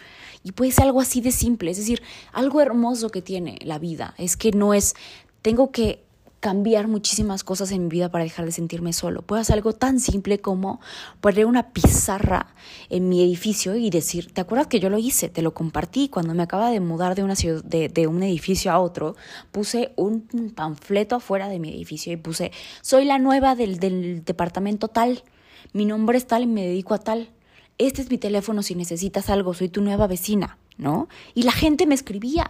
Y 0.41 0.53
puede 0.53 0.71
ser 0.71 0.85
algo 0.85 1.01
así 1.01 1.19
de 1.19 1.31
simple, 1.31 1.71
es 1.71 1.77
decir, 1.77 2.01
algo 2.31 2.61
hermoso 2.61 3.09
que 3.09 3.21
tiene 3.21 3.59
la 3.61 3.79
vida, 3.79 4.15
es 4.17 4.37
que 4.37 4.51
no 4.51 4.73
es, 4.73 4.95
tengo 5.41 5.71
que 5.71 6.01
cambiar 6.43 6.89
muchísimas 6.89 7.41
cosas 7.45 7.71
en 7.71 7.83
mi 7.83 7.89
vida 7.89 8.11
para 8.11 8.25
dejar 8.25 8.43
de 8.43 8.51
sentirme 8.51 8.91
solo. 8.91 9.21
Puedo 9.21 9.41
hacer 9.41 9.53
algo 9.53 9.71
tan 9.71 10.01
simple 10.01 10.41
como 10.41 10.81
poner 11.21 11.45
una 11.45 11.71
pizarra 11.71 12.53
en 12.89 13.07
mi 13.07 13.23
edificio 13.23 13.77
y 13.77 13.89
decir, 13.89 14.33
¿te 14.33 14.41
acuerdas 14.41 14.67
que 14.67 14.81
yo 14.81 14.89
lo 14.89 14.97
hice? 14.97 15.29
Te 15.29 15.41
lo 15.41 15.53
compartí 15.53 16.09
cuando 16.09 16.33
me 16.33 16.43
acaba 16.43 16.69
de 16.69 16.81
mudar 16.81 17.15
de, 17.15 17.23
una 17.23 17.37
ciudad, 17.37 17.63
de, 17.63 18.07
un 18.07 18.21
edificio 18.23 18.73
a 18.73 18.79
otro. 18.81 19.15
Puse 19.53 19.93
un 19.95 20.27
panfleto 20.53 21.15
afuera 21.15 21.47
de 21.47 21.59
mi 21.59 21.69
edificio 21.69 22.11
y 22.11 22.17
puse, 22.17 22.51
soy 22.81 23.05
la 23.05 23.19
nueva 23.19 23.55
del, 23.55 23.79
del 23.79 24.25
departamento 24.25 24.89
tal, 24.89 25.23
mi 25.71 25.85
nombre 25.85 26.17
es 26.17 26.27
tal 26.27 26.43
y 26.43 26.47
me 26.47 26.67
dedico 26.67 26.93
a 26.93 26.99
tal. 26.99 27.29
Este 27.77 28.01
es 28.01 28.09
mi 28.09 28.17
teléfono 28.17 28.63
si 28.63 28.75
necesitas 28.75 29.29
algo, 29.29 29.53
soy 29.53 29.69
tu 29.69 29.81
nueva 29.81 30.07
vecina, 30.07 30.57
¿no? 30.75 31.07
Y 31.35 31.43
la 31.43 31.53
gente 31.53 31.85
me 31.85 31.95
escribía 31.95 32.49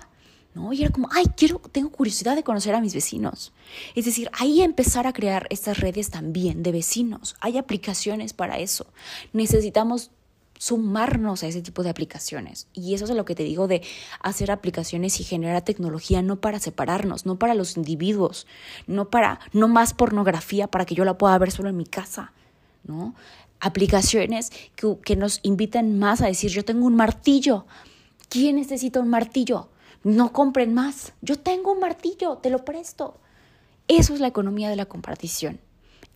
¿no? 0.56 0.74
Y 0.74 0.84
era 0.84 0.92
como, 0.92 1.10
ay, 1.12 1.26
quiero, 1.36 1.60
tengo 1.60 1.90
curiosidad 1.90 2.36
de 2.36 2.44
conocer 2.44 2.76
a 2.76 2.82
mis 2.82 2.94
vecinos. 2.94 3.54
Es 3.96 4.06
decir, 4.06 4.30
ahí 4.34 4.62
empezar 4.62 5.08
a 5.08 5.14
crear 5.14 5.48
estas 5.50 5.80
redes 5.80 6.10
también 6.10 6.64
de 6.64 6.72
vecinos. 6.72 7.36
Hay 7.40 7.58
aplicaciones 7.58 8.34
para 8.34 8.60
eso. 8.60 8.88
Necesitamos 9.34 10.12
sumarnos 10.64 11.44
a 11.44 11.48
ese 11.48 11.62
tipo 11.62 11.84
de 11.84 11.90
aplicaciones. 11.90 12.68
Y 12.74 12.94
eso 12.94 13.04
es 13.04 13.12
lo 13.12 13.26
que 13.26 13.36
te 13.36 13.44
digo 13.44 13.68
de 13.68 13.82
hacer 14.22 14.50
aplicaciones 14.50 15.20
y 15.20 15.26
generar 15.26 15.62
tecnología 15.64 16.22
no 16.22 16.40
para 16.40 16.60
separarnos, 16.60 17.26
no 17.26 17.38
para 17.38 17.54
los 17.54 17.76
individuos, 17.76 18.48
no 18.88 19.10
para 19.10 19.42
no 19.52 19.68
más 19.68 19.94
pornografía 19.94 20.68
para 20.68 20.86
que 20.86 20.96
yo 20.96 21.04
la 21.04 21.18
pueda 21.18 21.38
ver 21.38 21.52
solo 21.52 21.68
en 21.68 21.76
mi 21.76 21.86
casa, 21.86 22.32
¿no? 22.86 23.14
Aplicaciones 23.60 24.52
que, 24.78 24.96
que 25.04 25.18
nos 25.18 25.42
invitan 25.44 26.00
más 26.00 26.22
a 26.22 26.28
decir, 26.28 26.50
yo 26.50 26.64
tengo 26.64 26.86
un 26.86 26.96
martillo. 26.96 27.66
¿Quién 28.30 28.56
necesita 28.56 29.02
un 29.02 29.10
martillo? 29.10 29.68
No 30.04 30.34
compren 30.34 30.74
más. 30.74 31.14
Yo 31.22 31.38
tengo 31.38 31.72
un 31.72 31.80
martillo, 31.80 32.38
te 32.38 32.50
lo 32.50 32.66
presto. 32.66 33.18
Eso 33.88 34.14
es 34.14 34.20
la 34.20 34.28
economía 34.28 34.70
de 34.70 34.76
la 34.76 34.86
compartición. 34.86 35.60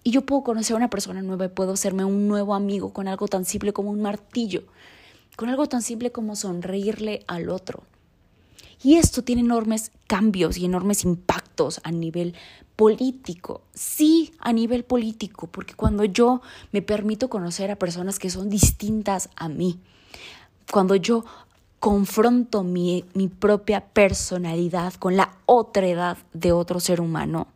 Y 0.03 0.11
yo 0.11 0.25
puedo 0.25 0.43
conocer 0.43 0.73
a 0.73 0.77
una 0.77 0.89
persona 0.89 1.21
nueva 1.21 1.45
y 1.45 1.49
puedo 1.49 1.73
hacerme 1.73 2.05
un 2.05 2.27
nuevo 2.27 2.53
amigo 2.53 2.93
con 2.93 3.07
algo 3.07 3.27
tan 3.27 3.45
simple 3.45 3.73
como 3.73 3.91
un 3.91 4.01
martillo, 4.01 4.63
con 5.35 5.49
algo 5.49 5.67
tan 5.67 5.81
simple 5.81 6.11
como 6.11 6.35
sonreírle 6.35 7.23
al 7.27 7.49
otro. 7.49 7.83
Y 8.83 8.95
esto 8.95 9.23
tiene 9.23 9.41
enormes 9.41 9.91
cambios 10.05 10.57
y 10.57 10.65
enormes 10.65 11.03
impactos 11.03 11.81
a 11.83 11.91
nivel 11.91 12.35
político. 12.75 13.63
Sí, 13.73 14.33
a 14.39 14.53
nivel 14.53 14.85
político, 14.85 15.47
porque 15.47 15.73
cuando 15.73 16.05
yo 16.05 16.41
me 16.71 16.81
permito 16.81 17.29
conocer 17.29 17.71
a 17.71 17.75
personas 17.75 18.19
que 18.19 18.29
son 18.29 18.49
distintas 18.49 19.29
a 19.35 19.49
mí, 19.49 19.79
cuando 20.71 20.95
yo 20.95 21.25
confronto 21.79 22.63
mi, 22.63 23.05
mi 23.13 23.27
propia 23.27 23.81
personalidad 23.81 24.93
con 24.95 25.15
la 25.15 25.37
otredad 25.45 26.17
de 26.33 26.51
otro 26.51 26.79
ser 26.79 27.01
humano, 27.01 27.47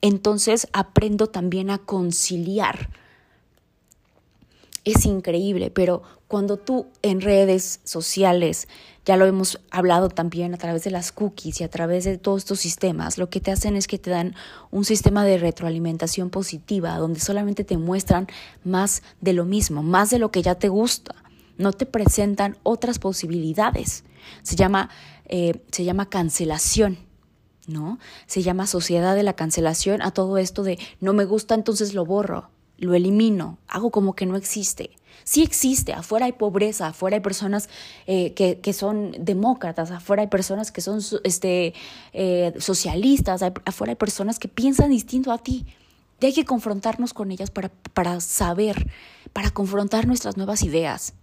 entonces 0.00 0.68
aprendo 0.72 1.28
también 1.28 1.70
a 1.70 1.78
conciliar. 1.78 2.90
Es 4.84 5.04
increíble, 5.04 5.70
pero 5.70 6.02
cuando 6.28 6.58
tú 6.58 6.86
en 7.02 7.20
redes 7.20 7.80
sociales, 7.82 8.68
ya 9.04 9.16
lo 9.16 9.26
hemos 9.26 9.60
hablado 9.70 10.08
también 10.08 10.54
a 10.54 10.58
través 10.58 10.84
de 10.84 10.90
las 10.90 11.10
cookies 11.10 11.60
y 11.60 11.64
a 11.64 11.70
través 11.70 12.04
de 12.04 12.18
todos 12.18 12.42
estos 12.42 12.60
sistemas, 12.60 13.18
lo 13.18 13.28
que 13.28 13.40
te 13.40 13.50
hacen 13.50 13.76
es 13.76 13.86
que 13.86 13.98
te 13.98 14.10
dan 14.10 14.34
un 14.70 14.84
sistema 14.84 15.24
de 15.24 15.38
retroalimentación 15.38 16.30
positiva, 16.30 16.96
donde 16.98 17.20
solamente 17.20 17.64
te 17.64 17.78
muestran 17.78 18.28
más 18.64 19.02
de 19.20 19.32
lo 19.32 19.44
mismo, 19.44 19.82
más 19.82 20.10
de 20.10 20.18
lo 20.18 20.30
que 20.30 20.42
ya 20.42 20.56
te 20.56 20.68
gusta 20.68 21.14
no 21.58 21.72
te 21.72 21.86
presentan 21.86 22.56
otras 22.62 22.98
posibilidades. 22.98 24.04
Se 24.42 24.56
llama, 24.56 24.90
eh, 25.26 25.62
se 25.70 25.84
llama 25.84 26.08
cancelación, 26.08 26.98
¿no? 27.66 27.98
Se 28.26 28.42
llama 28.42 28.66
sociedad 28.66 29.14
de 29.14 29.22
la 29.22 29.34
cancelación 29.34 30.02
a 30.02 30.10
todo 30.10 30.38
esto 30.38 30.62
de 30.62 30.78
no 31.00 31.12
me 31.12 31.24
gusta, 31.24 31.54
entonces 31.54 31.94
lo 31.94 32.04
borro, 32.04 32.50
lo 32.78 32.94
elimino, 32.94 33.58
hago 33.68 33.90
como 33.90 34.14
que 34.14 34.26
no 34.26 34.36
existe. 34.36 34.90
Sí 35.24 35.42
existe, 35.42 35.92
afuera 35.92 36.26
hay 36.26 36.32
pobreza, 36.32 36.88
afuera 36.88 37.16
hay 37.16 37.22
personas 37.22 37.68
eh, 38.06 38.32
que, 38.34 38.60
que, 38.60 38.72
son 38.72 39.12
demócratas, 39.18 39.90
afuera 39.90 40.22
hay 40.22 40.28
personas 40.28 40.70
que 40.70 40.80
son 40.80 41.00
este, 41.24 41.74
eh, 42.12 42.54
socialistas, 42.58 43.42
afuera 43.42 43.92
hay 43.92 43.96
personas 43.96 44.38
que 44.38 44.46
piensan 44.46 44.90
distinto 44.90 45.32
a 45.32 45.38
ti. 45.38 45.66
Hay 46.22 46.32
que 46.32 46.44
confrontarnos 46.44 47.12
con 47.12 47.32
ellas 47.32 47.50
para, 47.50 47.70
para 47.92 48.20
saber, 48.20 48.88
para 49.32 49.50
confrontar 49.50 50.06
nuestras 50.06 50.36
nuevas 50.36 50.62
ideas 50.62 51.14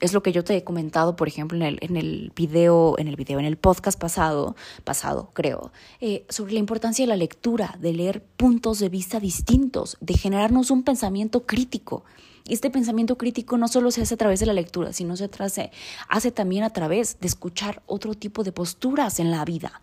es 0.00 0.12
lo 0.12 0.22
que 0.22 0.32
yo 0.32 0.42
te 0.42 0.56
he 0.56 0.64
comentado, 0.64 1.16
por 1.16 1.28
ejemplo, 1.28 1.56
en 1.56 1.62
el, 1.62 1.78
en 1.82 1.96
el 1.96 2.32
video, 2.34 2.98
en 2.98 3.08
el 3.08 3.16
video, 3.16 3.38
en 3.38 3.44
el 3.44 3.56
podcast 3.56 3.98
pasado, 3.98 4.56
pasado, 4.84 5.30
creo, 5.34 5.72
eh, 6.00 6.24
sobre 6.28 6.54
la 6.54 6.58
importancia 6.58 7.02
de 7.02 7.08
la 7.08 7.16
lectura, 7.16 7.76
de 7.80 7.92
leer 7.92 8.22
puntos 8.36 8.78
de 8.78 8.88
vista 8.88 9.20
distintos, 9.20 9.96
de 10.00 10.14
generarnos 10.14 10.70
un 10.70 10.82
pensamiento 10.82 11.44
crítico. 11.44 12.04
Este 12.48 12.70
pensamiento 12.70 13.16
crítico 13.16 13.56
no 13.56 13.68
solo 13.68 13.90
se 13.90 14.02
hace 14.02 14.14
a 14.14 14.16
través 14.16 14.40
de 14.40 14.46
la 14.46 14.52
lectura, 14.52 14.92
sino 14.92 15.16
se 15.16 15.30
hace, 15.38 15.70
hace 16.08 16.32
también 16.32 16.64
a 16.64 16.70
través 16.70 17.20
de 17.20 17.28
escuchar 17.28 17.82
otro 17.86 18.14
tipo 18.14 18.42
de 18.42 18.52
posturas 18.52 19.20
en 19.20 19.30
la 19.30 19.44
vida. 19.44 19.80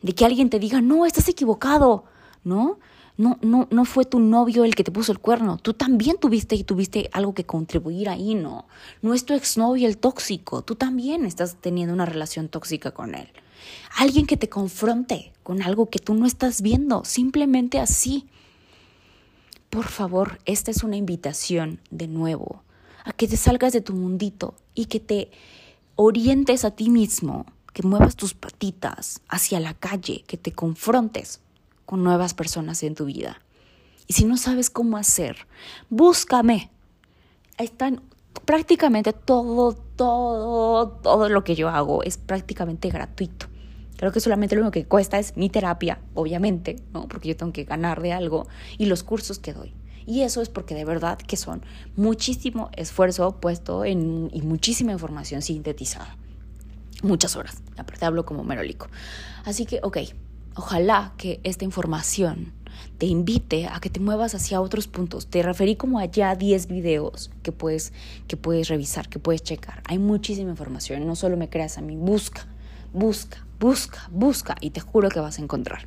De 0.00 0.14
que 0.14 0.24
alguien 0.24 0.48
te 0.48 0.58
diga, 0.58 0.80
no, 0.80 1.04
estás 1.04 1.28
equivocado, 1.28 2.04
¿no? 2.44 2.78
No, 3.20 3.38
no, 3.42 3.68
no 3.70 3.84
fue 3.84 4.06
tu 4.06 4.18
novio 4.18 4.64
el 4.64 4.74
que 4.74 4.82
te 4.82 4.90
puso 4.90 5.12
el 5.12 5.18
cuerno, 5.18 5.58
tú 5.58 5.74
también 5.74 6.16
tuviste 6.18 6.56
y 6.56 6.64
tuviste 6.64 7.10
algo 7.12 7.34
que 7.34 7.44
contribuir 7.44 8.08
ahí, 8.08 8.34
¿no? 8.34 8.66
No 9.02 9.12
es 9.12 9.26
tu 9.26 9.34
exnovio 9.34 9.86
el 9.86 9.98
tóxico, 9.98 10.62
tú 10.62 10.74
también 10.74 11.26
estás 11.26 11.56
teniendo 11.60 11.92
una 11.92 12.06
relación 12.06 12.48
tóxica 12.48 12.92
con 12.92 13.14
él. 13.14 13.28
Alguien 13.98 14.26
que 14.26 14.38
te 14.38 14.48
confronte 14.48 15.34
con 15.42 15.60
algo 15.60 15.90
que 15.90 15.98
tú 15.98 16.14
no 16.14 16.24
estás 16.24 16.62
viendo, 16.62 17.04
simplemente 17.04 17.78
así. 17.78 18.26
Por 19.68 19.88
favor, 19.88 20.38
esta 20.46 20.70
es 20.70 20.82
una 20.82 20.96
invitación 20.96 21.78
de 21.90 22.08
nuevo 22.08 22.62
a 23.04 23.12
que 23.12 23.28
te 23.28 23.36
salgas 23.36 23.74
de 23.74 23.82
tu 23.82 23.92
mundito 23.92 24.54
y 24.74 24.86
que 24.86 24.98
te 24.98 25.30
orientes 25.94 26.64
a 26.64 26.70
ti 26.70 26.88
mismo, 26.88 27.44
que 27.74 27.82
muevas 27.82 28.16
tus 28.16 28.32
patitas 28.32 29.20
hacia 29.28 29.60
la 29.60 29.74
calle, 29.74 30.24
que 30.26 30.38
te 30.38 30.52
confrontes 30.52 31.42
con 31.90 32.04
nuevas 32.04 32.34
personas 32.34 32.84
en 32.84 32.94
tu 32.94 33.06
vida. 33.06 33.42
Y 34.06 34.12
si 34.12 34.24
no 34.24 34.36
sabes 34.36 34.70
cómo 34.70 34.96
hacer, 34.96 35.48
búscame. 35.88 36.70
Están 37.58 38.00
prácticamente 38.44 39.12
todo, 39.12 39.72
todo, 39.96 40.86
todo 41.02 41.28
lo 41.28 41.42
que 41.42 41.56
yo 41.56 41.68
hago 41.68 42.04
es 42.04 42.16
prácticamente 42.16 42.90
gratuito. 42.90 43.46
Creo 43.96 44.12
que 44.12 44.20
solamente 44.20 44.54
lo 44.54 44.62
único 44.62 44.70
que 44.70 44.86
cuesta 44.86 45.18
es 45.18 45.36
mi 45.36 45.50
terapia, 45.50 45.98
obviamente, 46.14 46.76
¿no? 46.92 47.08
Porque 47.08 47.30
yo 47.30 47.36
tengo 47.36 47.52
que 47.52 47.64
ganar 47.64 48.00
de 48.02 48.12
algo 48.12 48.46
y 48.78 48.86
los 48.86 49.02
cursos 49.02 49.40
que 49.40 49.52
doy. 49.52 49.74
Y 50.06 50.20
eso 50.20 50.42
es 50.42 50.48
porque 50.48 50.76
de 50.76 50.84
verdad 50.84 51.18
que 51.18 51.36
son 51.36 51.64
muchísimo 51.96 52.70
esfuerzo 52.76 53.40
puesto 53.40 53.84
en, 53.84 54.30
y 54.32 54.42
muchísima 54.42 54.92
información 54.92 55.42
sintetizada. 55.42 56.16
Muchas 57.02 57.34
horas. 57.34 57.60
Aparte 57.76 58.06
hablo 58.06 58.24
como 58.24 58.44
merolico. 58.44 58.86
Así 59.44 59.66
que, 59.66 59.80
ok, 59.82 59.98
Ojalá 60.54 61.14
que 61.16 61.40
esta 61.44 61.64
información 61.64 62.52
te 62.98 63.06
invite 63.06 63.66
a 63.66 63.80
que 63.80 63.90
te 63.90 64.00
muevas 64.00 64.34
hacia 64.34 64.60
otros 64.60 64.88
puntos. 64.88 65.26
Te 65.26 65.42
referí 65.42 65.76
como 65.76 65.98
allá 65.98 66.34
10 66.34 66.66
videos 66.66 67.30
que 67.42 67.52
puedes, 67.52 67.92
que 68.26 68.36
puedes 68.36 68.68
revisar, 68.68 69.08
que 69.08 69.18
puedes 69.18 69.42
checar. 69.42 69.82
Hay 69.86 69.98
muchísima 69.98 70.50
información, 70.50 71.06
no 71.06 71.16
solo 71.16 71.36
me 71.36 71.48
creas 71.48 71.78
a 71.78 71.82
mí, 71.82 71.96
busca, 71.96 72.46
busca, 72.92 73.46
busca, 73.58 74.08
busca 74.10 74.56
y 74.60 74.70
te 74.70 74.80
juro 74.80 75.08
que 75.08 75.20
vas 75.20 75.38
a 75.38 75.42
encontrar. 75.42 75.86